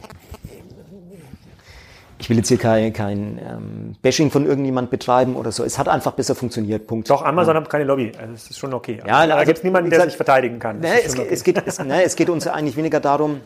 [2.23, 5.65] ich will jetzt hier kein, kein ähm, Bashing von irgendjemand betreiben oder so.
[5.65, 6.87] Es hat einfach besser funktioniert.
[6.87, 7.11] Punkt.
[7.11, 7.61] Doch, Amazon ja.
[7.61, 8.13] hat keine Lobby.
[8.17, 9.03] Also es ist schon okay.
[9.05, 10.79] Ja, also, da gibt es niemanden, der sich verteidigen kann.
[10.79, 11.27] Nee, es, okay.
[11.29, 13.41] es, geht, es, nee, es geht uns eigentlich weniger darum,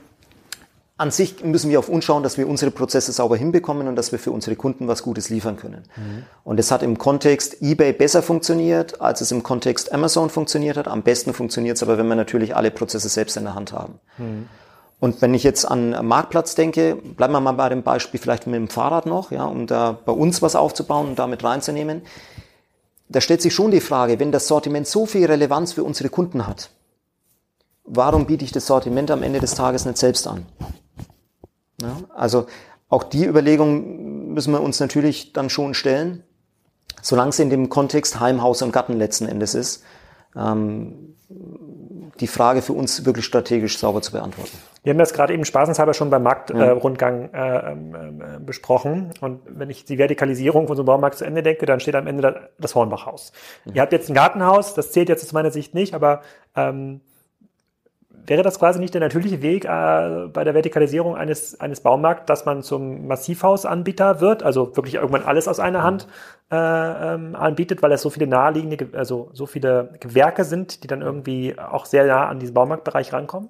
[0.98, 4.12] an sich müssen wir auf uns schauen, dass wir unsere Prozesse sauber hinbekommen und dass
[4.12, 5.84] wir für unsere Kunden was Gutes liefern können.
[5.96, 6.24] Mhm.
[6.44, 10.86] Und es hat im Kontext eBay besser funktioniert, als es im Kontext Amazon funktioniert hat.
[10.86, 14.00] Am besten funktioniert es aber, wenn wir natürlich alle Prozesse selbst in der Hand haben.
[14.18, 14.48] Mhm.
[14.98, 18.54] Und wenn ich jetzt an Marktplatz denke, bleiben wir mal bei dem Beispiel vielleicht mit
[18.54, 22.02] dem Fahrrad noch, ja, um da bei uns was aufzubauen und damit reinzunehmen.
[23.08, 26.46] Da stellt sich schon die Frage, wenn das Sortiment so viel Relevanz für unsere Kunden
[26.46, 26.70] hat,
[27.84, 30.46] warum biete ich das Sortiment am Ende des Tages nicht selbst an?
[31.80, 32.46] Ja, also
[32.88, 36.24] auch die Überlegung müssen wir uns natürlich dann schon stellen,
[37.02, 39.82] solange es in dem Kontext Heim, Haus und Garten letzten Endes ist.
[40.34, 41.16] Ähm,
[42.20, 44.56] die Frage für uns wirklich strategisch sauber zu beantworten.
[44.86, 49.10] Wir haben das gerade eben spaßenshalber schon beim Marktrundgang äh, äh, äh, besprochen.
[49.20, 52.06] Und wenn ich die Vertikalisierung von so einem Baumarkt zu Ende denke, dann steht am
[52.06, 53.32] Ende das Hornbachhaus.
[53.64, 53.72] Mhm.
[53.74, 56.20] Ihr habt jetzt ein Gartenhaus, das zählt jetzt aus meiner Sicht nicht, aber
[56.54, 57.00] ähm,
[58.28, 59.68] Wäre das quasi nicht der natürliche Weg äh,
[60.32, 65.46] bei der Vertikalisierung eines, eines Baumarkts, dass man zum Massivhausanbieter wird, also wirklich irgendwann alles
[65.46, 66.08] aus einer Hand
[66.50, 71.02] äh, ähm, anbietet, weil es so viele naheliegende, also so viele Gewerke sind, die dann
[71.02, 73.48] irgendwie auch sehr nah an diesen Baumarktbereich rankommen?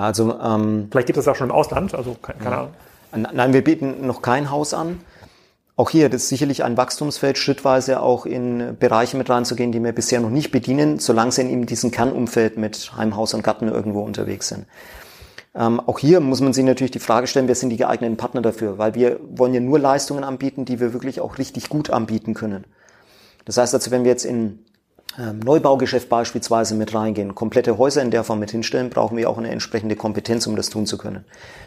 [0.00, 2.70] Also ähm, vielleicht gibt es auch schon im Ausland, also keine, Ahnung.
[3.12, 5.00] Nein, wir bieten noch kein Haus an.
[5.76, 9.92] Auch hier, das ist sicherlich ein Wachstumsfeld, schrittweise auch in Bereiche mit reinzugehen, die wir
[9.92, 14.02] bisher noch nicht bedienen, solange sie in diesem Kernumfeld mit Heim, Haus und Garten irgendwo
[14.02, 14.66] unterwegs sind.
[15.54, 18.42] Ähm, auch hier muss man sich natürlich die Frage stellen, wer sind die geeigneten Partner
[18.42, 18.78] dafür?
[18.78, 22.64] Weil wir wollen ja nur Leistungen anbieten, die wir wirklich auch richtig gut anbieten können.
[23.46, 24.60] Das heißt also, wenn wir jetzt in
[25.16, 29.50] Neubaugeschäft beispielsweise mit reingehen, komplette Häuser in der Form mit hinstellen, brauchen wir auch eine
[29.50, 31.24] entsprechende Kompetenz, um das tun zu können.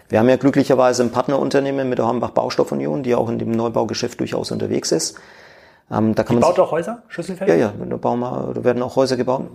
[0.09, 4.19] Wir haben ja glücklicherweise ein Partnerunternehmen mit der Hornbach Baustoffunion, die auch in dem Neubaugeschäft
[4.19, 5.17] durchaus unterwegs ist.
[5.91, 7.49] Ähm, da kann die man baut auch Häuser, Schlüsselfeld?
[7.49, 9.49] Ja, ja, da, bauen wir, da werden auch Häuser gebaut.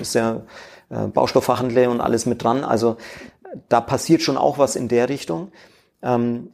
[0.00, 0.42] Ist ja
[0.88, 2.64] äh, Baustoffhandel und alles mit dran.
[2.64, 2.96] Also
[3.68, 5.52] da passiert schon auch was in der Richtung.
[6.02, 6.50] Ähm,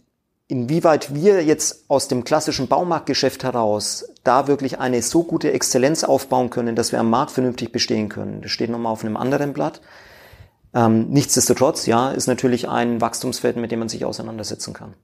[0.48, 6.50] inwieweit wir jetzt aus dem klassischen Baumarktgeschäft heraus da wirklich eine so gute Exzellenz aufbauen
[6.50, 8.42] können, dass wir am Markt vernünftig bestehen können.
[8.42, 9.80] Das steht nochmal auf einem anderen Blatt.
[10.74, 14.94] Ähm, nichtsdestotrotz, ja, ist natürlich ein Wachstumsfeld, mit dem man sich auseinandersetzen kann.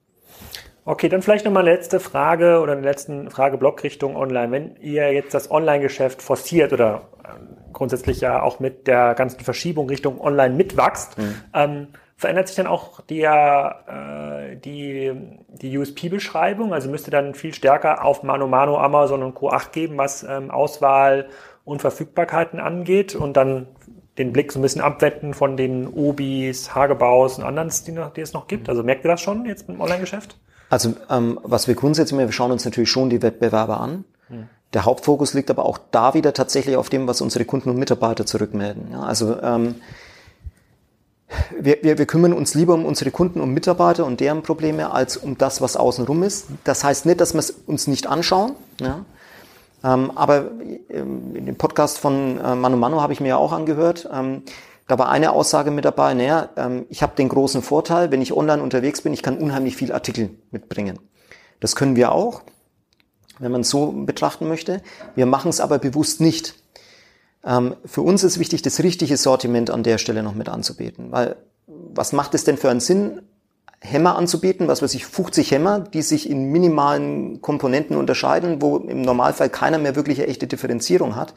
[0.85, 4.51] Okay, dann vielleicht nochmal eine letzte Frage oder eine letzte Frageblock Richtung Online.
[4.51, 9.87] Wenn ihr jetzt das Online-Geschäft forciert oder ähm, grundsätzlich ja auch mit der ganzen Verschiebung
[9.87, 11.35] Richtung Online mitwachst, mhm.
[11.53, 15.11] ähm, verändert sich dann auch der, äh, die,
[15.49, 16.73] die USP-Beschreibung?
[16.73, 19.49] Also müsste dann viel stärker auf Mano Mano, Amazon und Co.
[19.49, 21.27] 8 geben, was ähm, Auswahl
[21.65, 23.67] und Verfügbarkeiten angeht und dann
[24.17, 28.21] den Blick so ein bisschen abwenden von den Obis, Hagebaus und anderen, die, noch, die
[28.21, 28.69] es noch gibt?
[28.69, 30.37] Also merkt ihr das schon jetzt im Online-Geschäft?
[30.69, 34.05] Also ähm, was wir grundsätzlich, wir schauen uns natürlich schon die Wettbewerber an.
[34.27, 34.47] Hm.
[34.73, 38.25] Der Hauptfokus liegt aber auch da wieder tatsächlich auf dem, was unsere Kunden und Mitarbeiter
[38.25, 38.89] zurückmelden.
[38.91, 39.75] Ja, also ähm,
[41.59, 45.17] wir, wir, wir kümmern uns lieber um unsere Kunden und Mitarbeiter und deren Probleme als
[45.17, 46.47] um das, was außenrum ist.
[46.63, 48.53] Das heißt nicht, dass wir es uns nicht anschauen.
[48.79, 49.05] Ja?
[49.83, 50.51] Ähm, aber
[50.89, 54.09] ähm, in dem Podcast von äh, Manu Manu habe ich mir ja auch angehört.
[54.11, 54.43] Ähm,
[54.87, 58.33] da war eine Aussage mit dabei, naja, ähm, ich habe den großen Vorteil, wenn ich
[58.33, 60.99] online unterwegs bin, ich kann unheimlich viel Artikel mitbringen.
[61.59, 62.41] Das können wir auch,
[63.39, 64.81] wenn man es so betrachten möchte.
[65.15, 66.55] Wir machen es aber bewusst nicht.
[67.45, 71.11] Ähm, für uns ist wichtig, das richtige Sortiment an der Stelle noch mit anzubieten.
[71.11, 71.35] Weil
[71.67, 73.21] was macht es denn für einen Sinn,
[73.79, 79.01] Hämmer anzubieten, was weiß ich, 50 Hämmer, die sich in minimalen Komponenten unterscheiden, wo im
[79.01, 81.33] Normalfall keiner mehr wirklich eine echte Differenzierung hat.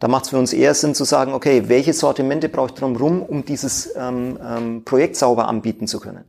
[0.00, 3.22] Da macht es für uns eher Sinn zu sagen, okay, welche Sortimente brauche ich drumherum,
[3.22, 6.24] um dieses ähm, ähm, Projekt sauber anbieten zu können.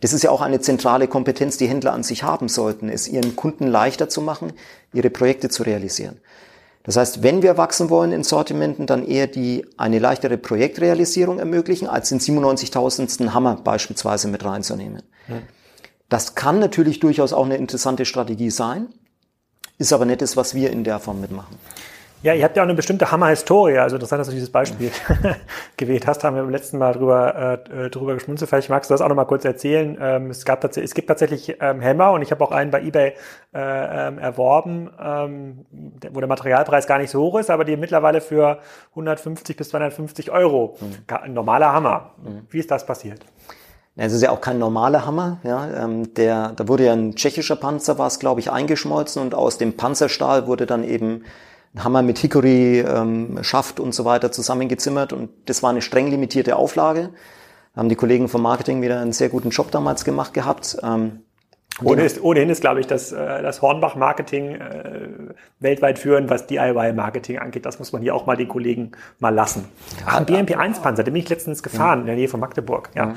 [0.00, 3.36] Das ist ja auch eine zentrale Kompetenz, die Händler an sich haben sollten, es ihren
[3.36, 4.52] Kunden leichter zu machen,
[4.92, 6.20] ihre Projekte zu realisieren.
[6.84, 11.88] Das heißt, wenn wir wachsen wollen in Sortimenten, dann eher die eine leichtere Projektrealisierung ermöglichen,
[11.88, 13.32] als den 97.000.
[13.32, 15.02] Hammer beispielsweise mit reinzunehmen.
[15.26, 15.42] Hm.
[16.10, 18.88] Das kann natürlich durchaus auch eine interessante Strategie sein,
[19.78, 21.56] ist aber nicht das, was wir in der Form mitmachen.
[22.24, 23.76] Ja, ihr habt ja auch eine bestimmte Hammer-Historie.
[23.76, 24.90] Also interessant, dass du dieses Beispiel
[25.76, 26.24] gewählt hast.
[26.24, 28.48] Haben wir beim letzten Mal drüber, äh, drüber geschmunzelt.
[28.48, 29.98] Vielleicht magst du das auch noch mal kurz erzählen.
[30.00, 32.80] Ähm, es, gab tatsächlich, es gibt tatsächlich ähm, Hämmer und ich habe auch einen bei
[32.80, 35.66] eBay äh, ähm, erworben, ähm,
[36.12, 38.58] wo der Materialpreis gar nicht so hoch ist, aber die mittlerweile für
[38.92, 40.78] 150 bis 250 Euro.
[40.80, 41.14] Mhm.
[41.14, 42.12] Ein normaler Hammer.
[42.22, 42.46] Mhm.
[42.48, 43.20] Wie ist das passiert?
[43.96, 45.40] Es ist ja auch kein normaler Hammer.
[45.42, 49.34] Ja, ähm, der, da wurde ja ein tschechischer Panzer, war es glaube ich, eingeschmolzen und
[49.34, 51.24] aus dem Panzerstahl wurde dann eben
[51.76, 56.56] Hammer mit Hickory, ähm, Schaft und so weiter zusammengezimmert und das war eine streng limitierte
[56.56, 57.10] Auflage.
[57.76, 60.76] Haben die Kollegen vom Marketing wieder einen sehr guten Job damals gemacht gehabt.
[60.82, 61.20] Ähm,
[61.82, 65.08] ohne ist, ohnehin ist, glaube ich, das, äh, das Hornbach-Marketing äh,
[65.58, 67.66] weltweit führen, was DIY-Marketing angeht.
[67.66, 69.64] Das muss man hier auch mal den Kollegen mal lassen.
[70.06, 72.00] Ach, ein BMP-1-Panzer, den bin ich letztens gefahren, ja.
[72.02, 72.90] in der Nähe von Magdeburg.
[72.94, 73.14] Ja.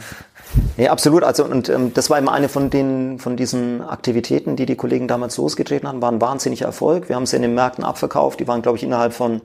[0.77, 1.23] ja, absolut.
[1.23, 5.07] Also und ähm, das war eben eine von den von diesen Aktivitäten, die die Kollegen
[5.07, 7.09] damals losgetreten haben, war ein wahnsinniger Erfolg.
[7.09, 8.39] Wir haben sie in den Märkten abverkauft.
[8.39, 9.41] Die waren, glaube ich, innerhalb von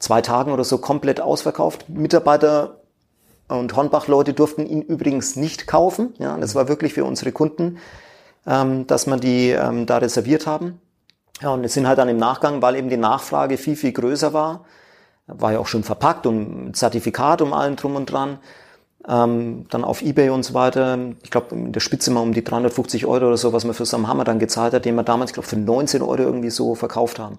[0.00, 1.88] zwei Tagen oder so komplett ausverkauft.
[1.88, 2.80] Mitarbeiter
[3.46, 6.14] und Hornbach-Leute durften ihn übrigens nicht kaufen.
[6.18, 7.78] Ja, das war wirklich für unsere Kunden
[8.46, 10.80] ähm, dass wir die ähm, da reserviert haben.
[11.40, 14.32] Ja, und es sind halt dann im Nachgang, weil eben die Nachfrage viel, viel größer
[14.32, 14.64] war,
[15.26, 18.38] war ja auch schon verpackt und Zertifikat um allen drum und dran,
[19.08, 20.98] ähm, dann auf Ebay und so weiter.
[21.22, 23.84] Ich glaube, in der Spitze mal um die 350 Euro oder so, was man für
[23.84, 26.50] so einen Hammer dann gezahlt hat, den wir damals, ich glaube, für 19 Euro irgendwie
[26.50, 27.38] so verkauft haben.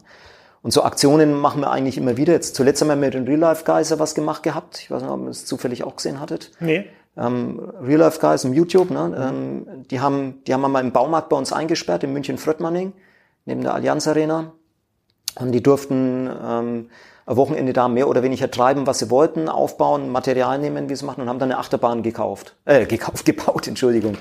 [0.61, 2.33] Und so Aktionen machen wir eigentlich immer wieder.
[2.33, 4.79] Jetzt zuletzt haben wir mit den Real Life Geyser was gemacht gehabt.
[4.79, 6.51] Ich weiß nicht, ob ihr es zufällig auch gesehen hattet.
[6.59, 6.87] Nee
[7.17, 9.15] ähm, Real Life Guys im YouTube, ne?
[9.17, 12.93] Ähm, die haben, die haben wir mal im Baumarkt bei uns eingesperrt, in München Fröttmanning,
[13.45, 14.51] neben der Allianz Arena.
[15.39, 16.89] Und die durften ähm,
[17.25, 21.05] ein Wochenende da mehr oder weniger treiben, was sie wollten, aufbauen, Material nehmen, wie sie
[21.05, 24.17] machen und haben dann eine Achterbahn gekauft, äh, gekauft, gebaut, Entschuldigung.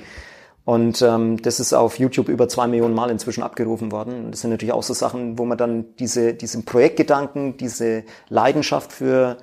[0.65, 4.25] Und ähm, das ist auf YouTube über zwei Millionen Mal inzwischen abgerufen worden.
[4.25, 8.91] Und das sind natürlich auch so Sachen, wo man dann diese, diesen Projektgedanken, diese Leidenschaft
[8.91, 9.37] für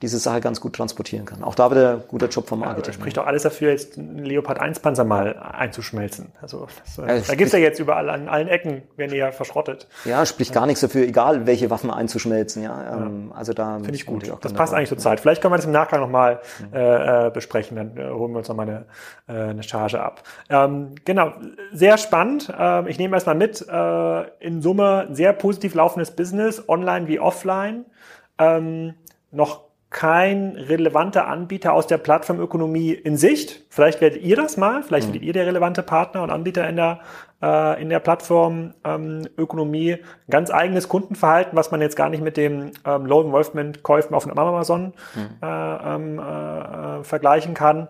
[0.00, 1.42] diese Sache ganz gut transportieren kann.
[1.42, 2.92] Auch da wieder guter Job vom Marketing.
[2.92, 6.32] Ja, spricht doch alles dafür, jetzt einen Leopard 1 Panzer mal einzuschmelzen.
[6.40, 9.88] Also das, ja, da gibt's ja jetzt überall an allen Ecken, werden die ja verschrottet.
[10.04, 12.62] Ja, spricht gar nichts dafür, egal welche Waffen einzuschmelzen.
[12.62, 14.32] Ja, ähm, also da finde ich gut.
[14.40, 15.18] Das passt eigentlich zur Zeit.
[15.18, 16.40] Vielleicht können wir das im Nachgang nochmal
[16.72, 17.76] äh, äh, besprechen.
[17.76, 18.68] Dann äh, holen wir uns nochmal
[19.26, 20.22] eine, äh, eine Charge ab.
[20.48, 21.32] Ähm, genau,
[21.72, 22.52] sehr spannend.
[22.56, 23.66] Ähm, ich nehme erstmal mit.
[23.68, 27.84] Äh, in Summe sehr positiv laufendes Business, online wie offline.
[28.38, 28.94] Ähm,
[29.30, 33.64] noch kein relevanter Anbieter aus der Plattformökonomie in Sicht.
[33.70, 35.14] Vielleicht werdet ihr das mal, vielleicht mhm.
[35.14, 37.00] werdet ihr der relevante Partner und Anbieter in der,
[37.42, 39.90] äh, in der Plattformökonomie.
[39.92, 44.14] Ähm, ganz eigenes Kundenverhalten, was man jetzt gar nicht mit dem ähm, Low Involvement Käufen
[44.14, 45.28] auf Amazon mhm.
[45.42, 47.88] äh, ähm, äh, vergleichen kann.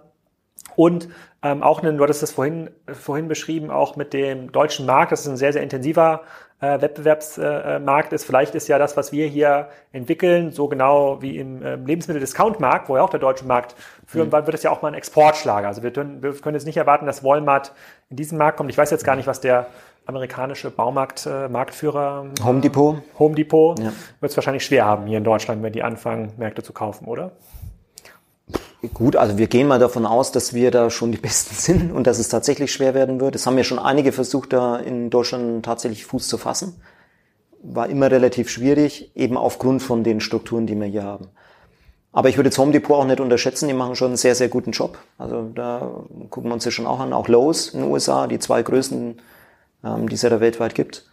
[0.76, 1.09] Und
[1.42, 5.22] ähm, auch, einen, du hattest das vorhin, vorhin beschrieben, auch mit dem deutschen Markt, das
[5.22, 6.22] ist ein sehr, sehr intensiver
[6.61, 8.24] äh, Wettbewerbsmarkt ist.
[8.24, 12.96] Vielleicht ist ja das, was wir hier entwickeln, so genau wie im äh, Lebensmittel-Discount-Markt, wo
[12.96, 13.74] ja auch der deutsche Markt
[14.06, 14.32] führen, mhm.
[14.32, 15.68] wird es ja auch mal ein Exportschlager.
[15.68, 17.72] Also wir können, wir können jetzt nicht erwarten, dass Walmart
[18.11, 18.70] in diesen Markt kommt.
[18.70, 19.66] Ich weiß jetzt gar nicht, was der
[20.06, 23.92] amerikanische Baumarkt äh, Marktführer äh, Home Depot Home Depot ja.
[24.20, 27.32] wird es wahrscheinlich schwer haben hier in Deutschland, wenn die anfangen Märkte zu kaufen, oder?
[28.95, 32.07] Gut, also wir gehen mal davon aus, dass wir da schon die Besten sind und
[32.07, 33.35] dass es tatsächlich schwer werden wird.
[33.35, 36.81] Es haben ja schon einige versucht, da in Deutschland tatsächlich Fuß zu fassen.
[37.61, 41.29] War immer relativ schwierig, eben aufgrund von den Strukturen, die wir hier haben.
[42.12, 44.49] Aber ich würde jetzt Home Depot auch nicht unterschätzen, die machen schon einen sehr, sehr
[44.49, 44.99] guten Job.
[45.18, 45.91] Also da
[46.31, 47.12] gucken wir uns ja schon auch an.
[47.12, 49.20] Auch Lowe's in den USA, die zwei größten,
[49.85, 51.05] ähm, die es ja da weltweit gibt.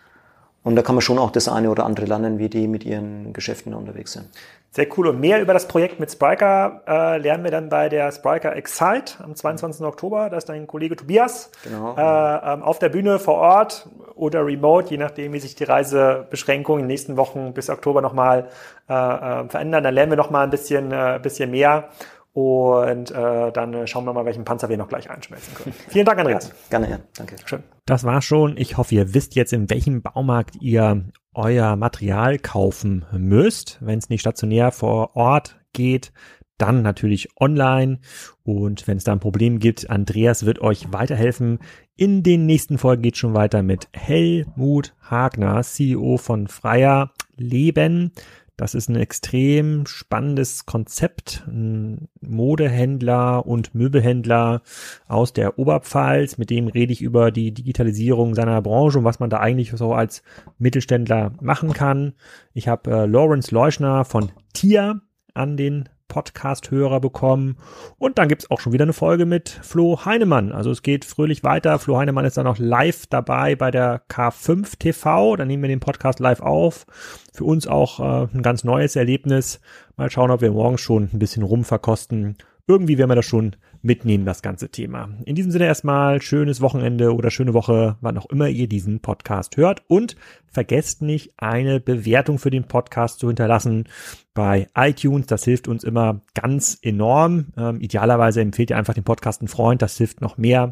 [0.66, 3.34] Und da kann man schon auch das eine oder andere lernen, wie die mit ihren
[3.34, 4.26] Geschäften unterwegs sind.
[4.72, 5.07] Sehr cool.
[5.07, 9.24] Und mehr über das Projekt mit Spriker äh, lernen wir dann bei der Spriker Excite
[9.24, 9.86] am 22.
[9.86, 10.30] Oktober.
[10.30, 11.95] Da ist dein Kollege Tobias genau.
[11.95, 16.82] äh, ähm, auf der Bühne vor Ort oder remote, je nachdem, wie sich die Reisebeschränkungen
[16.82, 18.49] in den nächsten Wochen bis Oktober nochmal
[18.89, 19.84] äh, äh, verändern.
[19.84, 21.89] Dann lernen wir nochmal ein bisschen, äh, bisschen mehr.
[22.36, 25.73] Und äh, dann schauen wir mal, welchen Panzer wir noch gleich einschmelzen können.
[25.88, 26.51] Vielen Dank, Andreas.
[26.69, 26.99] Gerne, ja.
[27.15, 27.38] Danke.
[27.45, 27.63] Schön.
[27.86, 28.57] Das war schon.
[28.57, 33.77] Ich hoffe, ihr wisst jetzt, in welchem Baumarkt ihr euer Material kaufen müsst.
[33.79, 36.11] Wenn es nicht stationär vor Ort geht,
[36.57, 37.99] dann natürlich online.
[38.43, 41.59] Und wenn es da ein Problem gibt, Andreas wird euch weiterhelfen.
[41.95, 48.11] In den nächsten Folgen geht schon weiter mit Helmut Hagner, CEO von Freier Leben.
[48.58, 51.43] Das ist ein extrem spannendes Konzept.
[51.47, 54.62] Ein Modehändler und Möbelhändler
[55.08, 59.30] aus der Oberpfalz, mit dem rede ich über die Digitalisierung seiner Branche und was man
[59.30, 60.24] da eigentlich so als
[60.58, 62.14] Mittelständler machen kann.
[62.53, 65.01] Ich habe äh, Lawrence Leuschner von TIA
[65.34, 67.58] an den Podcast-Hörer bekommen.
[67.97, 70.51] Und dann gibt's auch schon wieder eine Folge mit Flo Heinemann.
[70.51, 71.80] Also es geht fröhlich weiter.
[71.80, 75.36] Flo Heinemann ist dann noch live dabei bei der K5 TV.
[75.36, 76.86] Da nehmen wir den Podcast live auf.
[77.34, 79.60] Für uns auch äh, ein ganz neues Erlebnis.
[79.97, 82.38] Mal schauen, ob wir morgen schon ein bisschen rumverkosten.
[82.68, 85.09] Irgendwie werden wir das schon mitnehmen, das ganze Thema.
[85.25, 89.57] In diesem Sinne erstmal schönes Wochenende oder schöne Woche, wann auch immer ihr diesen Podcast
[89.57, 89.83] hört.
[89.88, 90.15] Und
[90.51, 93.86] vergesst nicht, eine Bewertung für den Podcast zu hinterlassen
[94.33, 95.27] bei iTunes.
[95.27, 97.47] Das hilft uns immer ganz enorm.
[97.57, 99.81] Ähm, idealerweise empfehlt ihr einfach den Podcast einen Freund.
[99.81, 100.71] Das hilft noch mehr.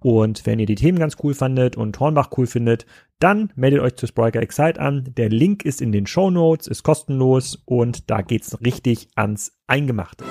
[0.00, 2.84] Und wenn ihr die Themen ganz cool fandet und Hornbach cool findet,
[3.18, 5.12] dann meldet euch zu Spriker Excite an.
[5.16, 10.24] Der Link ist in den Show Notes, ist kostenlos und da geht's richtig ans Eingemachte.